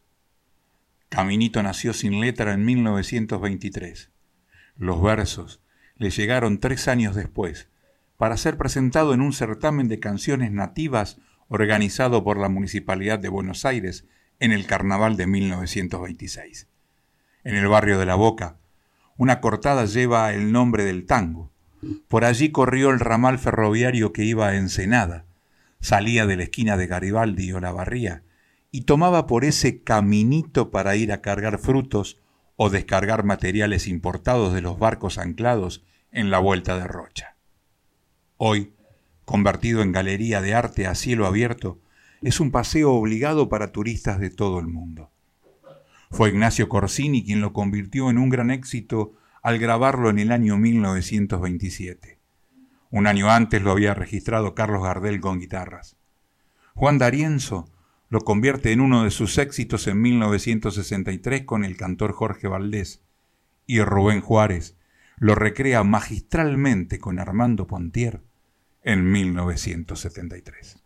Caminito 1.09 1.63
nació 1.63 1.93
sin 1.93 2.21
letra 2.21 2.53
en 2.53 2.63
1923. 2.63 4.11
Los 4.77 5.01
versos 5.01 5.61
le 5.95 6.11
llegaron 6.11 6.59
tres 6.59 6.87
años 6.87 7.15
después 7.15 7.70
para 8.21 8.37
ser 8.37 8.55
presentado 8.55 9.15
en 9.15 9.21
un 9.21 9.33
certamen 9.33 9.87
de 9.87 9.99
canciones 9.99 10.51
nativas 10.51 11.17
organizado 11.47 12.23
por 12.23 12.37
la 12.37 12.49
Municipalidad 12.49 13.17
de 13.17 13.29
Buenos 13.29 13.65
Aires 13.65 14.05
en 14.39 14.51
el 14.51 14.67
Carnaval 14.67 15.17
de 15.17 15.25
1926 15.25 16.67
en 17.43 17.55
el 17.55 17.67
barrio 17.67 17.97
de 17.97 18.05
La 18.05 18.13
Boca. 18.13 18.59
Una 19.17 19.41
cortada 19.41 19.85
lleva 19.85 20.31
el 20.35 20.51
nombre 20.51 20.85
del 20.85 21.07
tango. 21.07 21.51
Por 22.07 22.23
allí 22.23 22.51
corrió 22.51 22.91
el 22.91 22.99
ramal 22.99 23.39
ferroviario 23.39 24.13
que 24.13 24.23
iba 24.23 24.49
a 24.49 24.55
Ensenada, 24.55 25.25
salía 25.79 26.27
de 26.27 26.37
la 26.37 26.43
esquina 26.43 26.77
de 26.77 26.85
Garibaldi 26.85 27.51
o 27.53 27.59
La 27.59 28.21
y 28.69 28.81
tomaba 28.81 29.25
por 29.25 29.45
ese 29.45 29.81
caminito 29.81 30.69
para 30.69 30.95
ir 30.95 31.11
a 31.11 31.21
cargar 31.21 31.57
frutos 31.57 32.19
o 32.55 32.69
descargar 32.69 33.23
materiales 33.23 33.87
importados 33.87 34.53
de 34.53 34.61
los 34.61 34.77
barcos 34.77 35.17
anclados 35.17 35.83
en 36.11 36.29
la 36.29 36.37
vuelta 36.37 36.77
de 36.77 36.85
Rocha. 36.85 37.30
Hoy, 38.43 38.73
convertido 39.23 39.83
en 39.83 39.91
galería 39.91 40.41
de 40.41 40.55
arte 40.55 40.87
a 40.87 40.95
cielo 40.95 41.27
abierto, 41.27 41.79
es 42.23 42.39
un 42.39 42.49
paseo 42.49 42.91
obligado 42.91 43.49
para 43.49 43.71
turistas 43.71 44.19
de 44.19 44.31
todo 44.31 44.57
el 44.57 44.65
mundo. 44.65 45.11
Fue 46.09 46.29
Ignacio 46.29 46.67
Corsini 46.67 47.23
quien 47.23 47.39
lo 47.39 47.53
convirtió 47.53 48.09
en 48.09 48.17
un 48.17 48.29
gran 48.29 48.49
éxito 48.49 49.13
al 49.43 49.59
grabarlo 49.59 50.09
en 50.09 50.17
el 50.17 50.31
año 50.31 50.57
1927. 50.57 52.17
Un 52.89 53.05
año 53.05 53.29
antes 53.29 53.61
lo 53.61 53.69
había 53.69 53.93
registrado 53.93 54.55
Carlos 54.55 54.81
Gardel 54.81 55.21
con 55.21 55.39
guitarras. 55.39 55.97
Juan 56.73 56.97
D'Arienzo 56.97 57.69
lo 58.09 58.21
convierte 58.21 58.71
en 58.71 58.81
uno 58.81 59.03
de 59.03 59.11
sus 59.11 59.37
éxitos 59.37 59.85
en 59.85 60.01
1963 60.01 61.43
con 61.43 61.63
el 61.63 61.77
cantor 61.77 62.13
Jorge 62.13 62.47
Valdés 62.47 63.03
y 63.67 63.81
Rubén 63.81 64.21
Juárez 64.21 64.77
lo 65.17 65.35
recrea 65.35 65.83
magistralmente 65.83 66.97
con 66.97 67.19
Armando 67.19 67.67
Pontier 67.67 68.23
en 68.83 69.11
1973. 69.11 70.77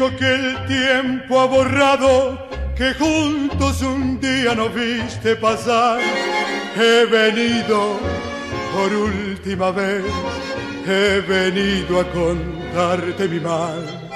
Que 0.00 0.34
el 0.34 0.66
tiempo 0.66 1.38
ha 1.38 1.44
borrado, 1.44 2.48
que 2.74 2.94
juntos 2.94 3.82
un 3.82 4.18
día 4.18 4.54
no 4.54 4.70
viste 4.70 5.36
pasar. 5.36 6.00
He 6.74 7.04
venido 7.04 7.98
por 8.72 8.90
última 8.94 9.70
vez, 9.70 10.02
he 10.86 11.20
venido 11.20 12.00
a 12.00 12.04
contarte 12.12 13.28
mi 13.28 13.40
mal. 13.40 14.10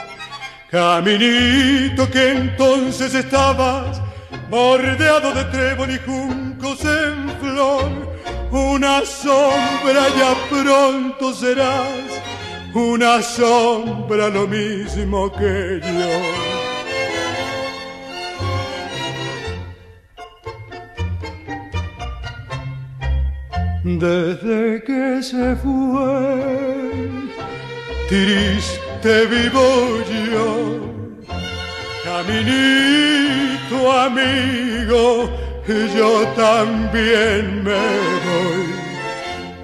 Caminito 0.70 2.11
que 2.11 2.30
entonces 2.30 3.14
estabas 3.14 4.01
bordeado 4.49 5.35
de 5.35 5.45
trébol 5.45 5.91
y 5.91 5.99
juncos 5.99 6.82
en 6.82 7.28
flor, 7.41 8.16
una 8.51 9.05
sombra 9.05 10.09
ya 10.16 10.35
pronto 10.49 11.35
serás 11.35 12.03
una 12.75 13.22
sombra 13.22 14.29
lo 14.29 14.47
mismo 14.49 15.31
que 15.33 15.81
yo. 15.81 16.55
Desde 23.85 24.83
que 24.83 25.22
se 25.22 25.55
fue, 25.57 27.11
triste 28.09 29.27
vivo 29.27 30.01
yo, 30.33 30.81
caminito 32.03 33.93
amigo, 33.93 35.31
yo 35.95 36.27
también 36.35 37.62
me 37.62 37.85
voy. 38.25 38.85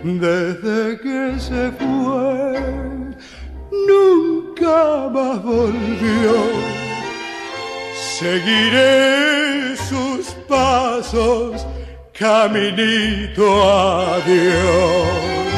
Desde 0.02 0.98
que 1.00 1.38
se 1.38 1.70
fue, 1.72 2.89
nunca 3.88 5.08
más 5.12 5.42
volvió. 5.42 6.34
Seguiré 8.18 9.76
sus 9.76 10.26
pasos, 10.48 11.66
caminito 12.12 13.62
a 13.62 14.20
Dios. 14.26 15.49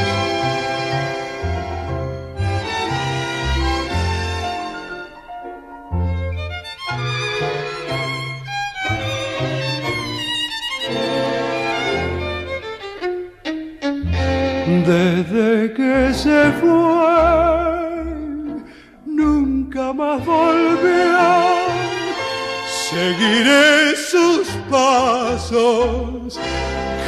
Seguiré 23.03 23.97
sus 23.97 24.47
pasos, 24.71 26.39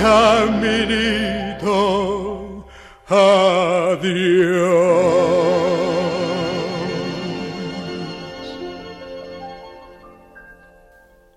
caminito, 0.03 1.67
adiós. 3.07 4.11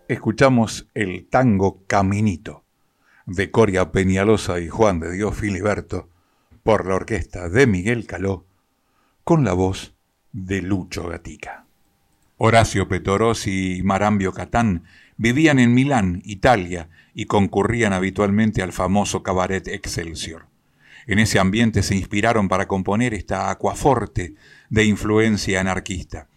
Escuchamos 0.08 0.90
el 0.96 1.28
tango 1.30 1.84
Caminito 1.86 2.64
de 3.28 3.52
Coria 3.52 3.92
Peñalosa 3.92 4.60
y 4.60 4.70
Juan 4.70 5.00
de 5.00 5.12
Dios 5.12 5.36
Filiberto 5.36 6.10
por 6.64 6.88
la 6.88 6.96
orquesta 6.96 7.48
de 7.48 7.68
Miguel 7.68 8.08
Caló 8.08 8.48
con 9.24 9.46
la 9.46 9.54
voz 9.54 9.96
de 10.32 10.64
Lucho 10.64 11.08
Gatica. 11.08 11.67
Horacio 12.40 12.88
Petorosi 12.88 13.78
y 13.78 13.84
Marambio 13.84 14.32
Catán 14.32 14.84
vivían 15.18 15.58
en 15.58 15.74
Milán, 15.74 16.22
Italia, 16.24 16.90
y 17.16 17.26
concurrían 17.26 17.94
habitualmente 17.94 18.62
al 18.62 18.74
famoso 18.74 19.24
cabaret 19.24 19.68
Excelsior. 19.68 20.46
En 21.08 21.18
ese 21.18 21.40
ambiente 21.40 21.82
se 21.82 21.96
inspiraron 21.96 22.48
para 22.48 22.68
componer 22.68 23.16
esta 23.16 23.50
acuaforte 23.50 24.36
de 24.70 24.86
influencia 24.86 25.60
anarquista. 25.60 26.28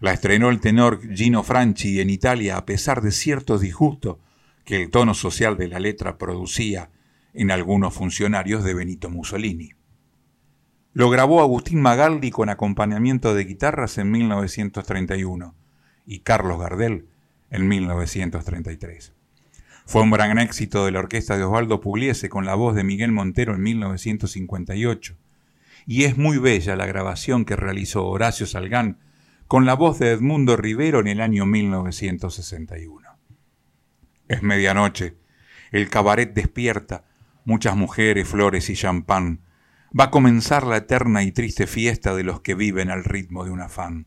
La 0.00 0.12
estrenó 0.12 0.50
el 0.50 0.58
tenor 0.58 1.00
Gino 1.14 1.44
Franchi 1.44 2.00
en 2.00 2.10
Italia 2.10 2.56
a 2.56 2.66
pesar 2.66 3.00
de 3.00 3.12
cierto 3.12 3.56
disgusto 3.56 4.18
que 4.64 4.82
el 4.82 4.90
tono 4.90 5.14
social 5.14 5.56
de 5.56 5.68
la 5.68 5.78
letra 5.78 6.18
producía 6.18 6.90
en 7.34 7.52
algunos 7.52 7.94
funcionarios 7.94 8.64
de 8.64 8.74
Benito 8.74 9.10
Mussolini. 9.10 9.74
Lo 10.96 11.10
grabó 11.10 11.42
Agustín 11.42 11.82
Magaldi 11.82 12.30
con 12.30 12.48
acompañamiento 12.48 13.34
de 13.34 13.44
guitarras 13.44 13.98
en 13.98 14.10
1931 14.10 15.54
y 16.06 16.20
Carlos 16.20 16.58
Gardel 16.58 17.04
en 17.50 17.68
1933. 17.68 19.12
Fue 19.84 20.00
un 20.00 20.10
gran 20.10 20.38
éxito 20.38 20.86
de 20.86 20.92
la 20.92 21.00
orquesta 21.00 21.36
de 21.36 21.44
Osvaldo 21.44 21.82
Pugliese 21.82 22.30
con 22.30 22.46
la 22.46 22.54
voz 22.54 22.74
de 22.74 22.82
Miguel 22.82 23.12
Montero 23.12 23.54
en 23.54 23.62
1958. 23.62 25.18
Y 25.84 26.04
es 26.04 26.16
muy 26.16 26.38
bella 26.38 26.76
la 26.76 26.86
grabación 26.86 27.44
que 27.44 27.56
realizó 27.56 28.06
Horacio 28.06 28.46
Salgán 28.46 28.98
con 29.48 29.66
la 29.66 29.74
voz 29.74 29.98
de 29.98 30.12
Edmundo 30.12 30.56
Rivero 30.56 31.00
en 31.00 31.08
el 31.08 31.20
año 31.20 31.44
1961. 31.44 33.06
Es 34.28 34.42
medianoche, 34.42 35.18
el 35.72 35.90
cabaret 35.90 36.32
despierta, 36.32 37.04
muchas 37.44 37.76
mujeres, 37.76 38.26
flores 38.26 38.70
y 38.70 38.74
champán 38.76 39.40
va 39.98 40.04
a 40.04 40.10
comenzar 40.10 40.66
la 40.66 40.78
eterna 40.78 41.22
y 41.22 41.32
triste 41.32 41.66
fiesta 41.66 42.14
de 42.14 42.24
los 42.24 42.40
que 42.40 42.54
viven 42.54 42.90
al 42.90 43.04
ritmo 43.04 43.44
de 43.44 43.50
un 43.50 43.60
afán. 43.60 44.06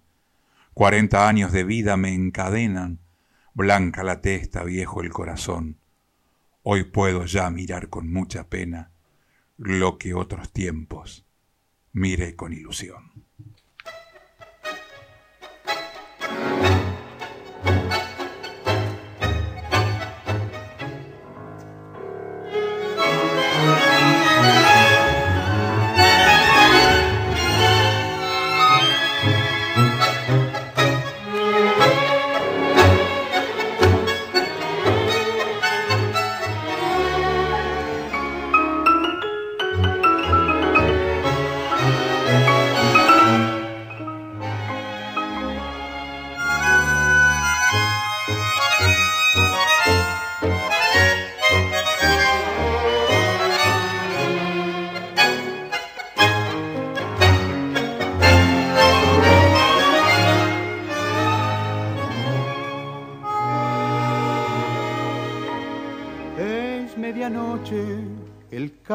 Cuarenta 0.73 1.27
años 1.27 1.51
de 1.51 1.63
vida 1.63 1.97
me 1.97 2.13
encadenan, 2.13 2.99
blanca 3.53 4.03
la 4.03 4.21
testa, 4.21 4.63
viejo 4.63 5.01
el 5.01 5.09
corazón. 5.09 5.77
Hoy 6.63 6.83
puedo 6.85 7.25
ya 7.25 7.49
mirar 7.49 7.89
con 7.89 8.11
mucha 8.11 8.47
pena 8.47 8.91
lo 9.57 9.97
que 9.97 10.13
otros 10.13 10.51
tiempos 10.51 11.25
miré 11.91 12.35
con 12.35 12.53
ilusión. 12.53 13.28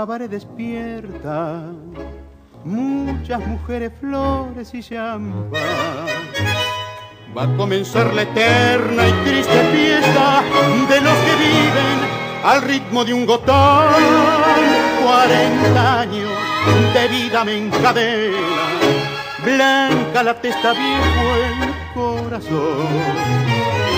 Cabaret 0.04 0.30
despierta, 0.30 1.62
muchas 2.62 3.40
mujeres, 3.46 3.90
flores 3.98 4.74
y 4.74 4.82
champán. 4.82 5.54
Va 7.34 7.44
a 7.44 7.56
comenzar 7.56 8.12
la 8.12 8.20
eterna 8.20 9.08
y 9.08 9.12
triste 9.24 9.60
fiesta 9.72 10.42
de 10.90 11.00
los 11.00 11.16
que 11.24 11.34
viven 11.46 11.98
al 12.44 12.60
ritmo 12.60 13.02
de 13.02 13.14
un 13.14 13.24
gotán. 13.24 13.94
Cuarenta 15.02 16.00
años 16.00 16.32
de 16.92 17.08
vida 17.08 17.42
me 17.46 17.56
encadena, 17.56 18.36
blanca 19.42 20.22
la 20.22 20.38
testa, 20.38 20.74
viejo 20.74 21.26
el 21.48 21.94
corazón. 21.94 22.88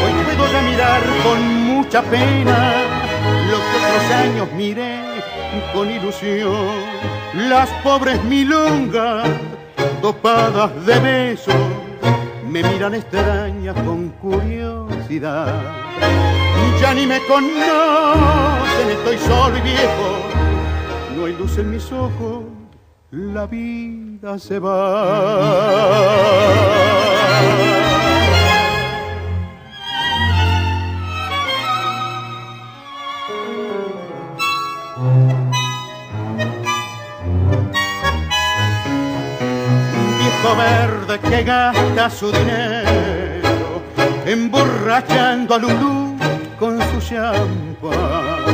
Hoy 0.04 0.36
puedo 0.36 0.52
ya 0.52 0.62
mirar 0.70 1.02
con 1.24 1.64
mucha 1.64 2.00
pena 2.02 2.74
los 3.50 3.58
que 3.58 3.76
otros 3.76 4.10
años 4.12 4.52
miré 4.52 5.06
con 5.72 5.90
ilusión 5.90 6.66
las 7.48 7.68
pobres 7.82 8.22
milongas 8.24 9.28
topadas 10.00 10.70
de 10.86 10.98
besos 11.00 11.54
me 12.48 12.62
miran 12.62 12.94
extrañas 12.94 13.74
con 13.84 14.08
curiosidad. 14.10 15.62
Ya 16.80 16.94
ni 16.94 17.06
me 17.06 17.20
conocen, 17.26 18.90
estoy 18.90 19.18
solo 19.18 19.58
y 19.58 19.60
viejo, 19.62 20.18
no 21.16 21.24
hay 21.26 21.32
luz 21.34 21.58
en 21.58 21.70
mis 21.70 21.90
ojos, 21.92 22.44
la 23.10 23.46
vida 23.46 24.38
se 24.38 24.58
va. 24.58 25.86
Verde 40.54 41.18
que 41.18 41.42
gasta 41.42 42.10
su 42.10 42.30
dinero, 42.30 43.82
emborrachando 44.24 45.54
a 45.54 45.58
Lulú 45.58 46.16
con 46.58 46.78
su 46.80 47.00
champán. 47.00 48.44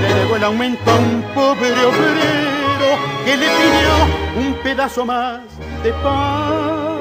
Le 0.00 0.14
debo 0.14 0.36
el 0.36 0.44
aumento 0.44 0.90
a 0.90 0.94
un 0.96 1.22
pobre 1.34 1.70
obrero 1.70 2.90
que 3.24 3.36
le 3.36 3.46
pidió 3.46 4.46
un 4.46 4.54
pedazo 4.62 5.04
más 5.04 5.40
de 5.82 5.92
pan. 5.92 6.94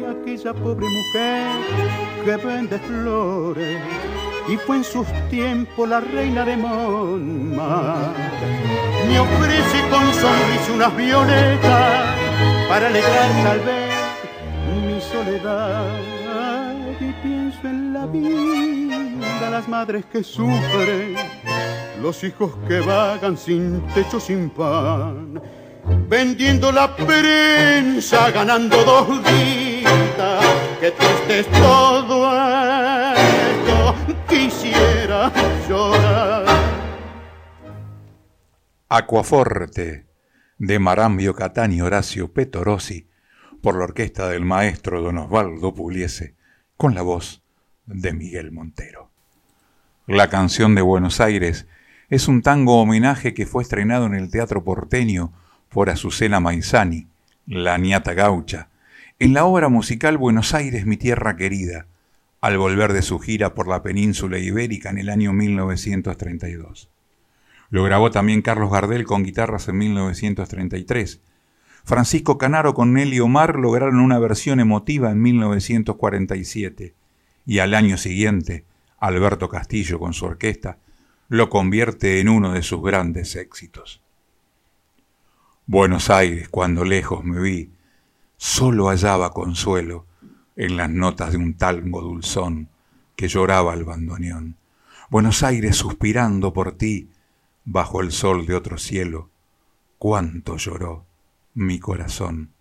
Y 0.00 0.04
aquella 0.04 0.52
pobre 0.54 0.86
mujer 0.88 1.46
que 2.24 2.36
vende 2.36 2.78
flores 2.78 3.80
y 4.48 4.56
fue 4.56 4.76
en 4.76 4.84
sus 4.84 5.06
tiempos 5.28 5.88
la 5.88 6.00
reina 6.00 6.44
de 6.44 6.56
Monma. 6.56 8.12
Me 9.08 9.18
ofrece 9.18 9.88
con 9.90 10.04
sonrisa 10.14 10.72
unas 10.74 10.96
violetas 10.96 12.25
para 12.68 12.88
alegrar 12.88 13.30
tal 13.42 13.60
vez 13.60 13.94
mi 14.84 15.00
soledad. 15.00 16.16
Y 16.98 17.12
pienso 17.22 17.68
en 17.68 17.92
la 17.92 18.06
vida, 18.06 19.50
las 19.50 19.68
madres 19.68 20.06
que 20.06 20.24
sufren, 20.24 21.14
los 22.00 22.24
hijos 22.24 22.52
que 22.66 22.80
vagan 22.80 23.36
sin 23.36 23.82
techo, 23.88 24.18
sin 24.18 24.48
pan, 24.48 25.42
vendiendo 26.08 26.72
la 26.72 26.96
prensa, 26.96 28.30
ganando 28.30 28.82
dos 28.84 29.08
vidas. 29.08 30.44
Que 30.80 30.90
triste 30.90 31.40
es 31.40 31.50
todo 31.50 32.32
esto, 33.14 33.94
quisiera 34.26 35.30
llorar. 35.68 36.46
Aquaforte 38.88 40.05
de 40.58 40.78
Marambio 40.78 41.34
Catani 41.34 41.82
Horacio 41.82 42.32
Petorossi 42.32 43.06
por 43.60 43.76
la 43.76 43.84
orquesta 43.84 44.28
del 44.28 44.44
maestro 44.44 45.02
Don 45.02 45.18
Osvaldo 45.18 45.74
Pugliese 45.74 46.34
con 46.76 46.94
la 46.94 47.02
voz 47.02 47.42
de 47.84 48.12
Miguel 48.12 48.52
Montero. 48.52 49.10
La 50.06 50.28
canción 50.28 50.74
de 50.74 50.82
Buenos 50.82 51.20
Aires 51.20 51.66
es 52.08 52.28
un 52.28 52.40
tango 52.40 52.80
homenaje 52.80 53.34
que 53.34 53.46
fue 53.46 53.62
estrenado 53.62 54.06
en 54.06 54.14
el 54.14 54.30
Teatro 54.30 54.64
Porteño 54.64 55.32
por 55.68 55.90
Azucena 55.90 56.40
Maizani, 56.40 57.08
la 57.46 57.76
niata 57.76 58.14
gaucha, 58.14 58.68
en 59.18 59.34
la 59.34 59.44
obra 59.44 59.68
musical 59.68 60.16
Buenos 60.16 60.54
Aires, 60.54 60.86
mi 60.86 60.96
tierra 60.96 61.36
querida, 61.36 61.86
al 62.40 62.58
volver 62.58 62.92
de 62.92 63.02
su 63.02 63.18
gira 63.18 63.54
por 63.54 63.66
la 63.66 63.82
península 63.82 64.38
ibérica 64.38 64.90
en 64.90 64.98
el 64.98 65.08
año 65.08 65.32
1932. 65.32 66.90
Lo 67.70 67.84
grabó 67.84 68.10
también 68.10 68.42
Carlos 68.42 68.70
Gardel 68.70 69.04
con 69.04 69.22
guitarras 69.22 69.68
en 69.68 69.78
1933. 69.78 71.20
Francisco 71.84 72.38
Canaro 72.38 72.74
con 72.74 72.92
Nelly 72.92 73.20
Omar 73.20 73.56
lograron 73.56 74.00
una 74.00 74.18
versión 74.18 74.60
emotiva 74.60 75.10
en 75.10 75.22
1947 75.22 76.94
y 77.46 77.58
al 77.60 77.74
año 77.74 77.96
siguiente, 77.96 78.64
Alberto 78.98 79.48
Castillo 79.48 79.98
con 79.98 80.12
su 80.12 80.24
orquesta 80.24 80.78
lo 81.28 81.48
convierte 81.50 82.20
en 82.20 82.28
uno 82.28 82.52
de 82.52 82.62
sus 82.62 82.82
grandes 82.82 83.36
éxitos. 83.36 84.00
Buenos 85.66 86.10
Aires, 86.10 86.48
cuando 86.48 86.84
lejos 86.84 87.24
me 87.24 87.40
vi, 87.40 87.70
solo 88.36 88.88
hallaba 88.88 89.32
consuelo 89.32 90.06
en 90.54 90.76
las 90.76 90.90
notas 90.90 91.32
de 91.32 91.38
un 91.38 91.54
tango 91.54 92.00
dulzón 92.00 92.68
que 93.16 93.28
lloraba 93.28 93.74
el 93.74 93.84
bandoneón. 93.84 94.56
Buenos 95.10 95.42
Aires 95.42 95.76
suspirando 95.76 96.52
por 96.52 96.72
ti, 96.72 97.10
bajo 97.66 98.00
el 98.00 98.12
sol 98.12 98.46
de 98.46 98.54
otro 98.54 98.78
cielo, 98.78 99.28
cuánto 99.98 100.56
lloró 100.56 101.04
mi 101.54 101.78
corazón 101.80 102.52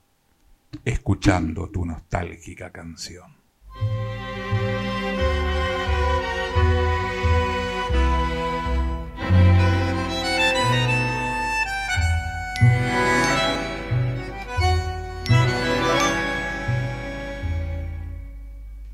escuchando 0.83 1.69
tu 1.69 1.85
nostálgica 1.85 2.71
canción. 2.71 3.35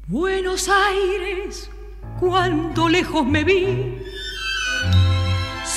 Buenos 0.07 0.67
Aires, 0.67 1.71
cuánto 2.19 2.89
lejos 2.89 3.25
me 3.25 3.45
vi 3.45 4.01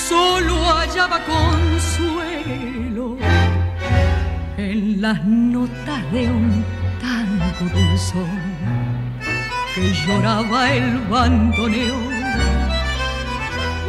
solo 0.08 0.54
hallaba 0.64 1.18
consuelo 1.24 3.16
en 4.58 5.00
las 5.00 5.24
notas 5.24 6.12
de 6.12 6.30
un 6.30 6.64
tango 7.00 7.64
dulzón 7.72 8.28
que 9.74 9.92
lloraba 9.92 10.72
el 10.72 10.98
bandoneón. 11.08 12.14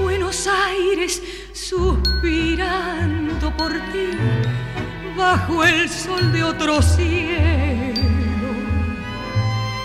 Buenos 0.02 0.48
Aires 0.48 1.22
suspirando 1.54 3.52
por 3.58 3.74
ti 3.92 4.08
bajo 5.18 5.64
el 5.66 5.90
sol 5.90 6.32
de 6.32 6.44
otro 6.44 6.82
cielo. 6.82 8.50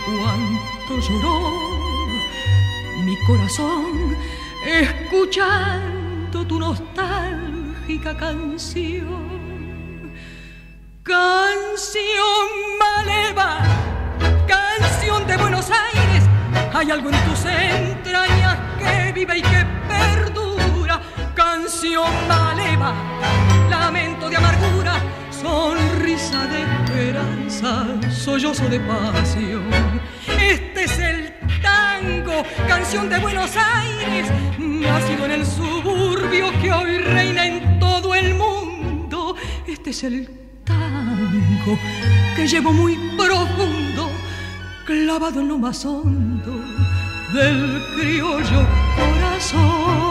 Cuánto 0.06 0.92
lloró 1.08 1.36
mi 3.04 3.16
corazón 3.26 4.16
escuchando 4.64 5.99
tu 6.30 6.58
nostálgica 6.58 8.16
canción. 8.16 9.30
Canción 11.02 12.46
maleva, 12.78 13.58
canción 14.46 15.26
de 15.26 15.36
Buenos 15.36 15.68
Aires. 15.70 16.24
Hay 16.72 16.90
algo 16.90 17.10
en 17.10 17.24
tus 17.24 17.44
entrañas 17.44 18.58
que 18.78 19.12
vive 19.12 19.38
y 19.38 19.42
que 19.42 19.66
perdura. 19.88 21.00
Canción 21.34 22.10
maleva, 22.28 22.94
lamento 23.68 24.28
de 24.28 24.36
amargura, 24.36 24.94
sonrisa 25.30 26.46
de 26.46 26.62
esperanza, 26.62 27.86
sollozo 28.10 28.68
de 28.68 28.78
pasión. 28.80 29.64
Este 30.40 30.84
es 30.84 30.98
el 30.98 31.29
tango, 31.62 32.44
canción 32.68 33.08
de 33.08 33.18
Buenos 33.18 33.50
Aires, 33.56 34.30
nacido 34.58 35.24
en 35.26 35.32
el 35.32 35.46
suburbio 35.46 36.50
que 36.60 36.72
hoy 36.72 36.98
reina 36.98 37.46
en 37.46 37.78
todo 37.78 38.14
el 38.14 38.34
mundo. 38.34 39.36
Este 39.66 39.90
es 39.90 40.04
el 40.04 40.28
tango 40.64 41.78
que 42.36 42.46
llevo 42.46 42.72
muy 42.72 42.96
profundo, 43.16 44.10
clavado 44.84 45.40
en 45.40 45.48
lo 45.48 45.58
más 45.58 45.84
hondo 45.84 46.64
del 47.32 47.82
criollo 47.96 48.66
corazón. 48.96 50.09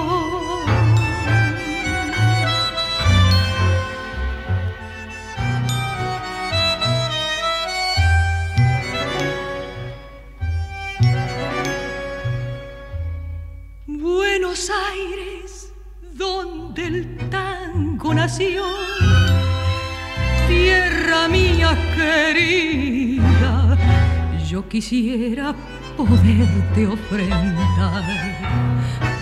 Aires, 14.70 15.74
donde 16.14 16.86
el 16.86 17.30
tango 17.30 18.14
nació, 18.14 18.64
tierra 20.48 21.28
mía 21.28 21.76
querida, 21.96 23.78
yo 24.48 24.68
quisiera 24.70 25.56
poderte 25.98 26.88
ofrendar 26.88 28.04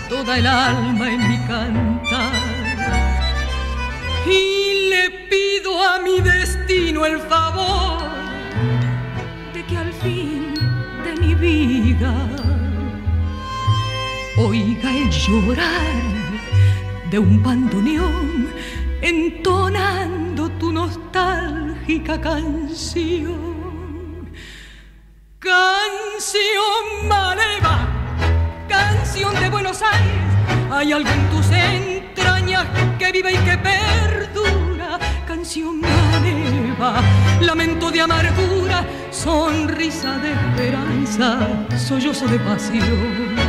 toda 0.08 0.38
el 0.38 0.46
alma 0.46 1.10
en 1.10 1.28
mi 1.28 1.38
cantar. 1.46 2.32
Y 4.26 4.90
le 4.90 5.10
pido 5.30 5.82
a 5.82 5.98
mi 6.00 6.20
destino 6.20 7.06
el 7.06 7.18
favor 7.20 8.02
de 9.54 9.64
que 9.64 9.76
al 9.76 9.92
fin 9.94 10.54
de 11.04 11.20
mi 11.20 11.34
vida 11.34 12.37
oiga 14.38 14.94
el 14.96 15.10
llorar 15.10 15.92
de 17.10 17.18
un 17.18 17.42
bandoneón 17.42 18.48
entonando 19.02 20.48
tu 20.52 20.72
nostálgica 20.72 22.20
canción. 22.20 23.48
Canción 25.38 27.08
maleva, 27.08 27.88
canción 28.68 29.34
de 29.40 29.48
Buenos 29.48 29.82
Aires, 29.82 30.70
hay 30.70 30.92
algo 30.92 31.10
en 31.10 31.30
tus 31.30 31.50
entrañas 31.50 32.66
que 32.98 33.12
vive 33.12 33.32
y 33.32 33.38
que 33.38 33.58
perdura. 33.58 34.98
Canción 35.26 35.80
maleva, 35.80 37.00
lamento 37.40 37.90
de 37.90 38.00
amargura, 38.02 38.84
sonrisa 39.10 40.18
de 40.18 40.32
esperanza, 40.32 41.48
sollozo 41.76 42.26
de 42.26 42.38
pasión 42.40 43.47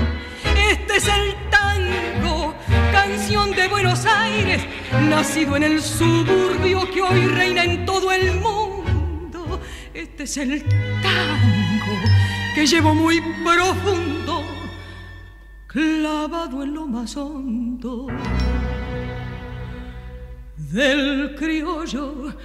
es 0.99 1.07
el 1.07 1.33
tango, 1.49 2.53
canción 2.91 3.51
de 3.51 3.69
Buenos 3.69 4.05
Aires, 4.05 4.61
nacido 5.07 5.55
en 5.55 5.63
el 5.63 5.81
suburbio 5.81 6.91
que 6.91 7.01
hoy 7.01 7.25
reina 7.27 7.63
en 7.63 7.85
todo 7.85 8.11
el 8.11 8.35
mundo. 8.35 9.61
Este 9.93 10.23
es 10.23 10.35
el 10.35 10.61
tango 11.01 11.95
que 12.53 12.67
llevo 12.67 12.93
muy 12.93 13.21
profundo, 13.45 14.43
clavado 15.67 16.63
en 16.63 16.73
lo 16.73 16.85
más 16.85 17.15
hondo 17.15 18.07
del 20.57 21.33
criollo 21.37 22.35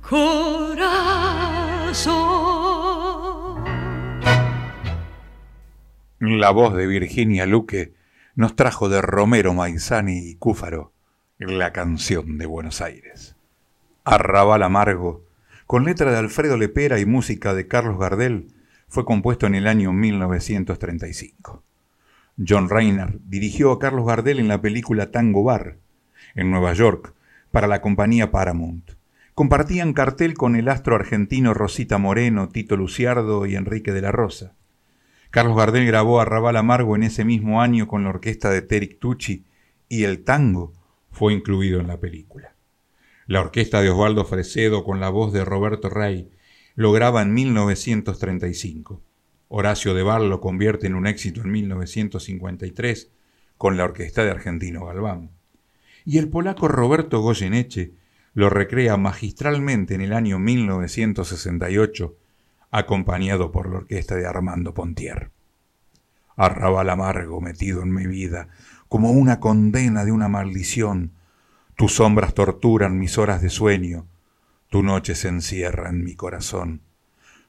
corazón. 0.00 0.94
La 6.20 6.50
voz 6.50 6.74
de 6.76 6.86
Virginia 6.86 7.44
Luque 7.44 8.03
nos 8.36 8.56
trajo 8.56 8.88
de 8.88 9.00
Romero 9.00 9.54
Maizani 9.54 10.30
y 10.30 10.34
Cúfaro 10.34 10.92
la 11.38 11.72
canción 11.72 12.38
de 12.38 12.46
Buenos 12.46 12.80
Aires. 12.80 13.36
Arrabal 14.04 14.62
Amargo, 14.62 15.24
con 15.66 15.84
letra 15.84 16.10
de 16.10 16.16
Alfredo 16.16 16.56
Lepera 16.56 16.98
y 16.98 17.06
música 17.06 17.54
de 17.54 17.68
Carlos 17.68 17.98
Gardel, 17.98 18.52
fue 18.88 19.04
compuesto 19.04 19.46
en 19.46 19.54
el 19.54 19.66
año 19.66 19.92
1935. 19.92 21.62
John 22.46 22.68
Reiner 22.68 23.18
dirigió 23.24 23.72
a 23.72 23.78
Carlos 23.78 24.06
Gardel 24.06 24.40
en 24.40 24.48
la 24.48 24.60
película 24.60 25.10
Tango 25.10 25.44
Bar, 25.44 25.78
en 26.34 26.50
Nueva 26.50 26.72
York, 26.72 27.14
para 27.52 27.68
la 27.68 27.80
compañía 27.80 28.30
Paramount. 28.30 28.92
Compartían 29.34 29.92
cartel 29.92 30.34
con 30.34 30.56
el 30.56 30.68
astro 30.68 30.96
argentino 30.96 31.54
Rosita 31.54 31.98
Moreno, 31.98 32.48
Tito 32.48 32.76
Luciardo 32.76 33.46
y 33.46 33.54
Enrique 33.56 33.92
de 33.92 34.02
la 34.02 34.12
Rosa. 34.12 34.54
Carlos 35.34 35.56
Gardel 35.56 35.84
grabó 35.84 36.20
Arrabal 36.20 36.56
Amargo 36.56 36.94
en 36.94 37.02
ese 37.02 37.24
mismo 37.24 37.60
año 37.60 37.88
con 37.88 38.04
la 38.04 38.10
orquesta 38.10 38.50
de 38.50 38.62
Terik 38.62 39.00
Tucci 39.00 39.44
y 39.88 40.04
el 40.04 40.22
tango 40.22 40.72
fue 41.10 41.32
incluido 41.32 41.80
en 41.80 41.88
la 41.88 41.98
película. 41.98 42.54
La 43.26 43.40
orquesta 43.40 43.82
de 43.82 43.90
Osvaldo 43.90 44.24
Fresedo 44.26 44.84
con 44.84 45.00
la 45.00 45.08
voz 45.08 45.32
de 45.32 45.44
Roberto 45.44 45.90
Rey 45.90 46.30
lo 46.76 46.92
graba 46.92 47.20
en 47.20 47.34
1935. 47.34 49.02
Horacio 49.48 49.92
de 49.92 50.04
Bar 50.04 50.20
lo 50.20 50.40
convierte 50.40 50.86
en 50.86 50.94
un 50.94 51.08
éxito 51.08 51.40
en 51.40 51.50
1953 51.50 53.10
con 53.58 53.76
la 53.76 53.82
orquesta 53.82 54.22
de 54.22 54.30
Argentino 54.30 54.86
Galván 54.86 55.32
y 56.04 56.18
el 56.18 56.28
polaco 56.28 56.68
Roberto 56.68 57.22
Goyeneche 57.22 57.94
lo 58.34 58.50
recrea 58.50 58.96
magistralmente 58.96 59.96
en 59.96 60.00
el 60.00 60.12
año 60.12 60.38
1968, 60.38 62.16
acompañado 62.76 63.52
por 63.52 63.70
la 63.70 63.76
orquesta 63.76 64.16
de 64.16 64.26
Armando 64.26 64.74
Pontier. 64.74 65.30
Arrabal 66.36 66.90
amargo 66.90 67.40
metido 67.40 67.82
en 67.82 67.94
mi 67.94 68.04
vida, 68.08 68.48
como 68.88 69.12
una 69.12 69.38
condena 69.38 70.04
de 70.04 70.10
una 70.10 70.28
maldición, 70.28 71.12
tus 71.76 71.94
sombras 71.94 72.34
torturan 72.34 72.98
mis 72.98 73.16
horas 73.16 73.40
de 73.42 73.48
sueño, 73.48 74.08
tu 74.70 74.82
noche 74.82 75.14
se 75.14 75.28
encierra 75.28 75.88
en 75.88 76.02
mi 76.02 76.16
corazón. 76.16 76.80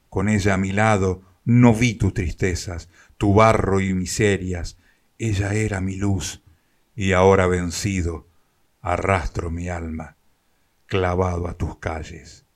Con 0.08 0.28
ella 0.28 0.54
a 0.54 0.58
mi 0.58 0.70
lado 0.70 1.22
no 1.44 1.74
vi 1.74 1.94
tus 1.94 2.14
tristezas, 2.14 2.88
tu 3.18 3.34
barro 3.34 3.80
y 3.80 3.94
miserias, 3.94 4.78
ella 5.18 5.54
era 5.54 5.80
mi 5.80 5.96
luz, 5.96 6.44
y 6.94 7.14
ahora 7.14 7.48
vencido, 7.48 8.28
arrastro 8.80 9.50
mi 9.50 9.68
alma 9.68 10.14
clavado 10.86 11.48
a 11.48 11.54
tus 11.54 11.78
calles, 11.78 12.46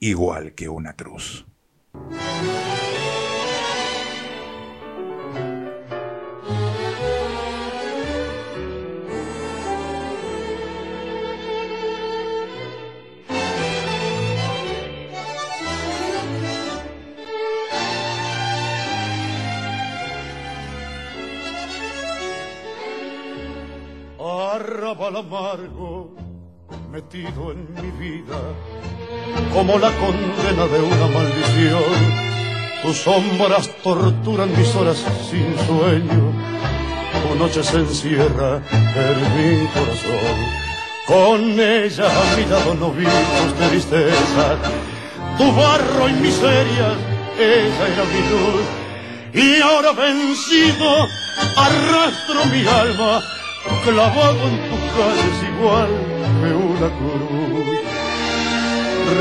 igual 0.00 0.52
que 0.52 0.68
una 0.68 0.96
cruz. 0.96 1.46
Arrabal 24.54 25.16
amargo 25.16 26.14
metido 26.92 27.52
en 27.52 27.60
mi 27.74 27.90
vida 27.98 28.40
como 29.52 29.78
la 29.78 29.90
condena 29.92 30.66
de 30.66 30.80
una 30.82 31.06
maldición. 31.06 32.24
Tus 32.82 32.98
sombras 32.98 33.70
torturan 33.82 34.50
mis 34.56 34.74
horas 34.74 35.02
sin 35.30 35.56
sueño, 35.66 36.32
tu 37.22 37.34
noche 37.38 37.62
se 37.62 37.78
encierra 37.78 38.60
en 38.70 39.18
mi 39.36 39.66
corazón. 39.68 40.64
Con 41.06 41.60
ella 41.60 42.06
a 42.06 42.36
mi 42.36 42.44
lado 42.46 42.74
no 42.74 42.90
vi 42.90 43.04
tus 43.04 43.68
tristeza, 43.68 44.56
tu 45.38 45.52
barro 45.52 46.08
y 46.08 46.12
miserias, 46.14 46.96
ella 47.38 47.88
era 47.92 48.04
mi 48.04 48.20
luz. 48.30 48.84
Y 49.34 49.60
ahora 49.62 49.92
vencido 49.92 51.08
arrastro 51.56 52.44
mi 52.52 52.66
alma 52.66 53.22
clavado 53.84 54.48
en 54.48 54.70
tus 54.70 54.80
calles 54.96 55.42
igual 55.56 55.88
que 56.40 56.54
una 56.54 56.88
cruz. 56.98 58.03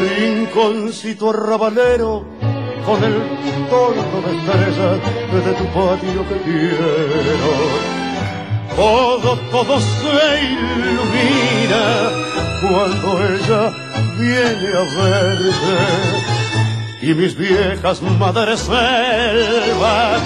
Rinconcito 0.01 1.29
arrabalero 1.29 2.25
con 2.85 3.03
el 3.03 3.15
torno 3.69 4.21
de 4.25 4.37
estrellas 4.37 4.99
de 5.45 5.53
tu 5.53 5.65
patio 5.67 6.27
que 6.29 6.37
quiero. 6.43 7.51
Todo, 8.75 9.37
todo 9.51 9.79
se 9.79 10.41
ilumina 10.41 11.83
cuando 12.61 13.07
ella 13.35 13.63
viene 14.17 14.69
a 14.73 14.83
verte 15.03 16.23
y 17.03 17.13
mis 17.13 17.35
viejas 17.35 18.01
madres 18.01 18.61
selvas 18.61 20.21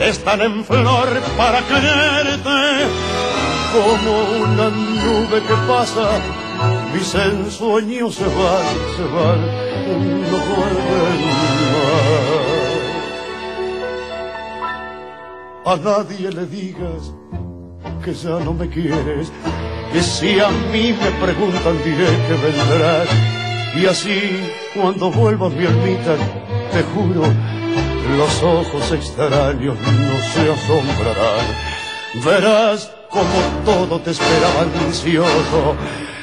están 0.00 0.40
en 0.40 0.64
flor 0.64 1.08
para 1.36 1.60
quererte 1.68 2.86
como 3.72 4.12
una 4.42 4.70
nube 4.70 5.42
que 5.46 5.54
pasa, 5.68 6.08
mis 6.98 7.14
ensueños 7.14 8.14
se 8.16 8.24
van, 8.24 8.66
se 8.96 9.02
van, 9.14 9.40
no 10.30 10.38
vuelven 10.50 11.20
más. 15.64 15.72
A 15.72 15.76
nadie 15.76 16.30
le 16.32 16.46
digas 16.46 17.12
que 18.04 18.12
ya 18.14 18.40
no 18.40 18.52
me 18.52 18.68
quieres, 18.68 19.30
que 19.92 20.02
si 20.02 20.40
a 20.40 20.48
mí 20.72 20.92
me 20.92 21.10
preguntan 21.24 21.76
diré 21.84 22.08
que 22.26 22.34
vendrás. 22.44 23.08
Y 23.76 23.86
así, 23.86 24.20
cuando 24.74 25.10
vuelva 25.10 25.50
mi 25.50 25.64
ermita, 25.64 26.16
te 26.72 26.82
juro, 26.82 27.22
los 28.16 28.42
ojos 28.42 28.92
extraños 28.92 29.76
no 29.78 30.16
se 30.32 30.50
asombrarán. 30.50 31.46
Verás 32.24 32.90
como 33.10 33.38
todo 33.64 34.00
te 34.00 34.10
esperaba 34.10 34.62
ansioso, 34.86 35.76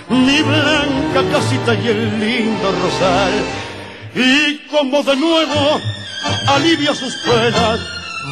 mi 0.10 0.42
blanca 0.42 1.24
casita 1.32 1.74
y 1.74 1.88
el 1.88 2.20
lindo 2.20 2.72
rosal, 2.72 3.34
y 4.16 4.58
como 4.70 5.04
de 5.04 5.16
nuevo 5.16 5.80
alivia 6.48 6.94
sus 6.94 7.16
penas, 7.18 7.80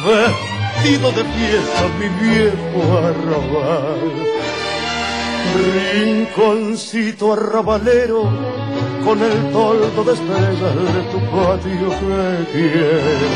vestido 0.04 1.10
de 1.12 1.24
fiesta 1.24 1.88
mi 1.98 2.08
viejo 2.26 2.98
arrabal. 2.98 4.24
Rinconcito 5.54 7.32
arrabalero, 7.32 8.22
con 9.04 9.22
el 9.22 9.52
toldo 9.52 10.04
de 10.04 10.12
estrellas 10.14 10.94
de 10.94 11.02
tu 11.12 11.20
patio 11.30 11.90
que 12.00 12.52
quiero. 12.52 13.28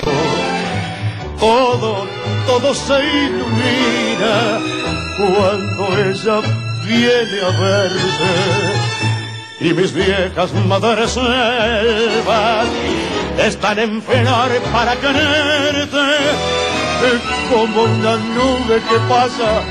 Todo, 1.39 2.07
todo 2.47 2.75
se 2.75 2.99
ilumina 2.99 4.59
cuando 5.17 6.11
ella 6.11 6.68
viene 6.89 7.41
a 7.43 7.51
verte 7.61 8.89
y 9.61 9.75
mis 9.75 9.93
viejas 9.93 10.53
madres 10.67 11.11
selvas 11.11 12.67
están 13.39 13.79
en 13.79 14.03
flor 14.03 14.51
para 14.73 14.97
quererte 14.97 15.99
como 17.53 17.83
una 17.83 18.17
nube 18.17 18.81
que 18.89 18.99
pasa 19.09 19.63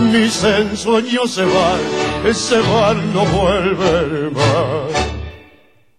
mis 0.00 0.42
ensueños 0.44 1.34
se 1.34 1.44
van 1.44 2.34
se 2.34 2.58
van 2.60 3.12
no 3.12 3.26
vuelven 3.26 4.32
más. 4.32 5.12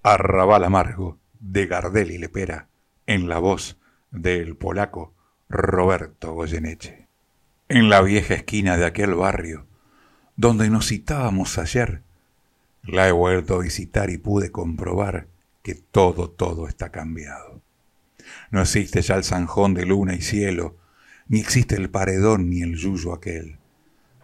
Arrabal 0.02 0.64
amargo 0.64 1.20
de 1.40 1.68
Gardel 1.68 2.12
y 2.12 2.18
Lepera 2.18 2.70
en 3.06 3.30
la 3.30 3.40
voz 3.40 3.78
del 4.10 4.56
polaco 4.56 5.14
Roberto 5.50 6.34
Goyeneche. 6.34 7.10
En 7.68 7.90
la 7.90 8.02
vieja 8.02 8.34
esquina 8.36 8.78
de 8.78 8.86
aquel 8.86 9.16
barrio, 9.16 9.68
donde 10.36 10.70
nos 10.70 10.88
citábamos 10.88 11.58
ayer, 11.58 12.02
la 12.84 13.08
he 13.08 13.12
vuelto 13.12 13.56
a 13.56 13.60
visitar 13.60 14.10
y 14.10 14.18
pude 14.18 14.52
comprobar 14.52 15.28
que 15.62 15.76
todo, 15.76 16.30
todo 16.30 16.68
está 16.68 16.92
cambiado. 16.92 17.62
No 18.52 18.62
existe 18.62 19.02
ya 19.02 19.16
el 19.16 19.24
zanjón 19.24 19.74
de 19.74 19.86
luna 19.86 20.16
y 20.16 20.22
cielo, 20.22 20.78
ni 21.28 21.40
existe 21.40 21.76
el 21.76 21.90
paredón 21.90 22.50
ni 22.50 22.62
el 22.62 22.76
yuyo 22.76 23.14
aquel. 23.14 23.58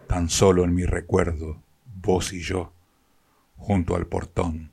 Tan 0.06 0.28
solo 0.28 0.64
en 0.64 0.74
mi 0.74 0.84
recuerdo, 0.84 1.62
vos 2.02 2.32
y 2.32 2.40
yo, 2.40 2.72
junto 3.56 3.96
al 3.96 4.06
portón, 4.06 4.72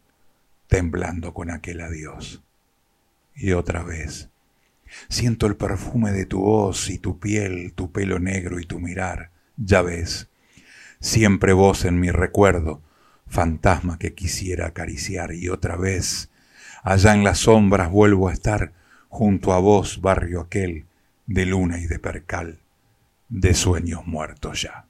temblando 0.68 1.34
con 1.34 1.50
aquel 1.52 1.82
adiós. 1.82 2.42
y 3.36 3.52
otra 3.52 3.84
vez. 3.84 4.30
Siento 5.10 5.46
el 5.46 5.56
perfume 5.56 6.12
de 6.12 6.26
tu 6.26 6.40
voz 6.40 6.90
y 6.90 6.98
tu 6.98 7.20
piel, 7.20 7.74
tu 7.74 7.92
pelo 7.92 8.18
negro 8.18 8.60
y 8.60 8.66
tu 8.66 8.80
mirar, 8.80 9.30
ya 9.58 9.84
ves. 9.84 10.28
Siempre 11.00 11.54
vos 11.54 11.86
en 11.86 12.00
mi 12.00 12.10
recuerdo, 12.10 12.82
fantasma 13.28 14.00
que 14.00 14.16
quisiera 14.16 14.68
acariciar 14.68 15.34
y 15.34 15.50
otra 15.50 15.76
vez, 15.76 16.32
allá 16.84 17.14
en 17.14 17.24
las 17.24 17.40
sombras 17.40 17.92
vuelvo 17.92 18.30
a 18.30 18.34
estar, 18.34 18.74
junto 19.08 19.54
a 19.54 19.60
vos, 19.60 20.02
barrio 20.02 20.42
aquel, 20.42 20.86
de 21.28 21.46
luna 21.46 21.80
y 21.80 21.86
de 21.86 22.00
percal, 22.00 22.60
de 23.30 23.54
sueños 23.54 24.08
muertos 24.08 24.64
ya. 24.64 24.87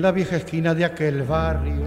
La 0.00 0.12
vieja 0.12 0.36
esquina 0.36 0.74
de 0.74 0.84
aquel 0.84 1.24
barrio 1.24 1.86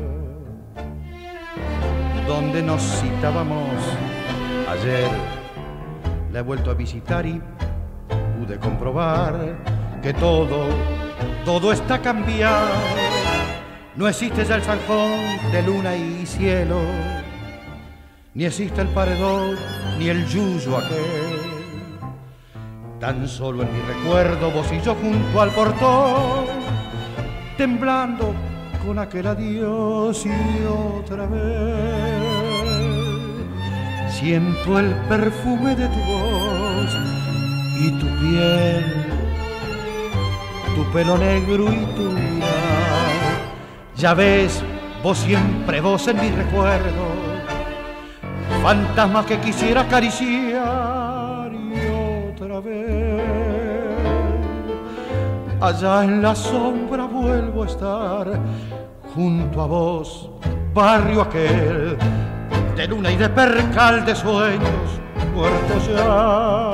donde 2.28 2.62
nos 2.62 2.82
citábamos 3.02 3.74
ayer. 4.70 5.10
La 6.32 6.40
he 6.40 6.42
vuelto 6.42 6.70
a 6.70 6.76
visitar 6.76 7.26
y 7.26 7.42
pude 8.38 8.60
comprobar 8.60 9.58
que 10.02 10.14
todo, 10.14 10.68
todo 11.44 11.72
está 11.72 12.00
cambiado. 12.02 12.68
No 13.96 14.08
existe 14.08 14.46
ya 14.46 14.56
el 14.56 14.62
zanjón 14.62 15.52
de 15.52 15.64
luna 15.64 15.96
y 15.96 16.26
cielo, 16.26 16.82
ni 18.34 18.46
existe 18.46 18.82
el 18.82 18.88
paredón, 18.90 19.56
ni 19.98 20.10
el 20.10 20.26
yuyo 20.28 20.78
aquel. 20.78 21.42
Tan 23.00 23.28
solo 23.28 23.64
en 23.64 23.74
mi 23.74 23.80
recuerdo 23.82 24.52
vos 24.52 24.72
y 24.72 24.82
yo 24.82 24.96
junto 24.96 25.42
al 25.42 25.50
portón 25.50 26.64
temblando 27.58 28.34
con 28.86 29.00
aquel 29.00 29.28
adiós 29.28 30.26
y 30.26 30.66
otra 30.66 31.26
vez. 31.26 32.24
Siento 34.10 34.80
el 34.80 34.94
perfume 35.08 35.76
de 35.76 35.88
tu 35.88 36.00
voz 36.00 36.98
y 37.80 37.92
tu 37.92 38.08
piel, 38.20 38.86
tu 40.76 40.84
pelo 40.92 41.18
negro 41.18 41.66
y 41.72 41.86
tu 41.96 42.04
mirar. 42.04 42.50
Ya 43.96 44.14
ves, 44.14 44.64
vos 45.02 45.18
siempre 45.18 45.82
vos 45.82 46.08
en 46.08 46.20
mi 46.20 46.30
recuerdo, 46.30 47.06
fantasma 48.62 49.26
que 49.26 49.40
quisiera 49.40 49.82
acariciar 49.82 51.52
y 51.54 52.32
otra 52.32 52.60
vez 52.60 53.24
allá 55.64 56.04
en 56.04 56.22
la 56.22 56.36
sombra 56.36 57.06
vuelvo 57.24 57.64
a 57.64 57.68
estar, 57.68 58.40
junto 59.16 59.62
a 59.62 59.66
vos, 59.66 60.30
barrio 60.74 61.22
aquel, 61.22 61.98
de 62.76 62.88
luna 62.88 63.12
y 63.12 63.16
de 63.16 63.30
percal 63.30 64.06
de 64.06 64.14
sueños, 64.14 65.00
muertos 65.34 65.88
ya. 65.88 66.74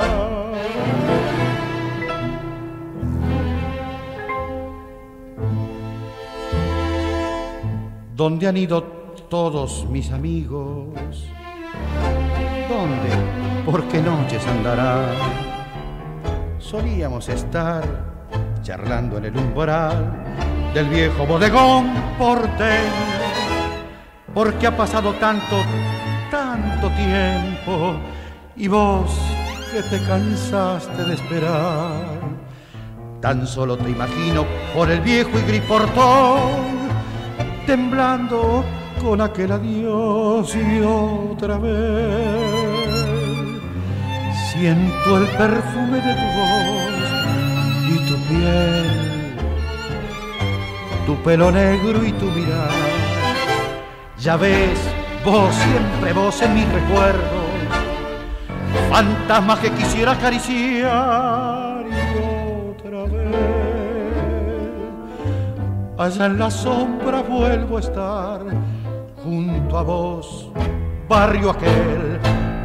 ¿Dónde 8.16 8.47
han 8.47 8.58
ido 8.58 8.84
todos 9.30 9.88
mis 9.89 10.12
amigos? 10.12 11.28
¿Dónde? 12.68 13.10
¿Por 13.66 13.84
qué 13.88 14.02
noches 14.02 14.45
andarán? 14.47 15.16
Solíamos 16.58 17.30
estar 17.30 18.09
charlando 18.62 19.18
en 19.18 19.26
el 19.26 19.38
umbral 19.38 20.24
del 20.74 20.88
viejo 20.88 21.26
bodegón 21.26 21.91
porteño, 22.18 23.30
porque 24.34 24.68
ha 24.68 24.76
pasado 24.76 25.14
tanto, 25.14 25.57
tanto 26.30 26.89
tiempo 26.91 27.99
y 28.55 28.68
vos 28.68 29.18
que 29.72 29.82
te 29.84 30.03
cansaste 30.05 31.03
de 31.05 31.14
esperar, 31.14 32.20
tan 33.22 33.47
solo 33.47 33.78
te 33.78 33.89
imagino 33.89 34.45
por 34.74 34.89
el 34.91 35.01
viejo 35.01 35.32
y 35.39 35.41
gris 35.47 35.62
portón, 35.62 36.89
temblando 37.66 38.64
con 39.01 39.22
aquel 39.22 39.51
adiós 39.51 40.55
y 40.55 40.82
otra 40.82 41.57
vez. 41.57 42.60
Siento 44.51 45.18
el 45.18 45.28
perfume 45.38 46.01
de 46.01 46.14
tu 46.14 46.39
voz 46.39 46.88
y 47.89 47.97
tu 48.07 48.15
piel, 48.27 48.85
tu 51.05 51.15
pelo 51.23 51.51
negro 51.51 52.03
y 52.03 52.11
tu 52.13 52.25
mirada. 52.25 52.69
Ya 54.19 54.35
ves, 54.37 54.79
vos 55.25 55.53
siempre 55.55 56.13
vos 56.13 56.41
en 56.41 56.53
mis 56.53 56.71
recuerdos, 56.71 57.49
fantasma 58.89 59.59
que 59.59 59.71
quisiera 59.71 60.11
acariciar 60.11 61.85
y 61.87 61.93
otra 62.71 63.03
vez. 63.05 63.35
Allá 65.97 66.25
en 66.27 66.39
la 66.39 66.51
sombra 66.51 67.21
vuelvo 67.21 67.77
a 67.77 67.79
estar 67.79 68.41
junto 69.23 69.77
a 69.77 69.83
vos, 69.83 70.51
barrio 71.07 71.51
aquel 71.51 72.19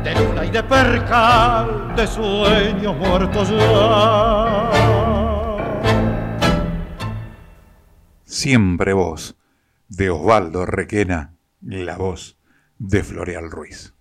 de 0.05 0.15
luna 0.15 0.45
y 0.45 0.51
de 0.51 0.63
percal, 0.63 1.95
de 1.97 2.07
sueños 2.07 2.97
muertos 2.97 3.49
ya. 3.49 5.04
Siempre 8.35 8.95
vos, 8.95 9.37
de 9.89 10.11
Osvaldo 10.11 10.67
Requena, 10.67 11.37
la 11.61 11.97
voz 11.97 12.37
de 12.81 13.05
Floreal 13.05 13.49
Ruiz. 13.49 13.95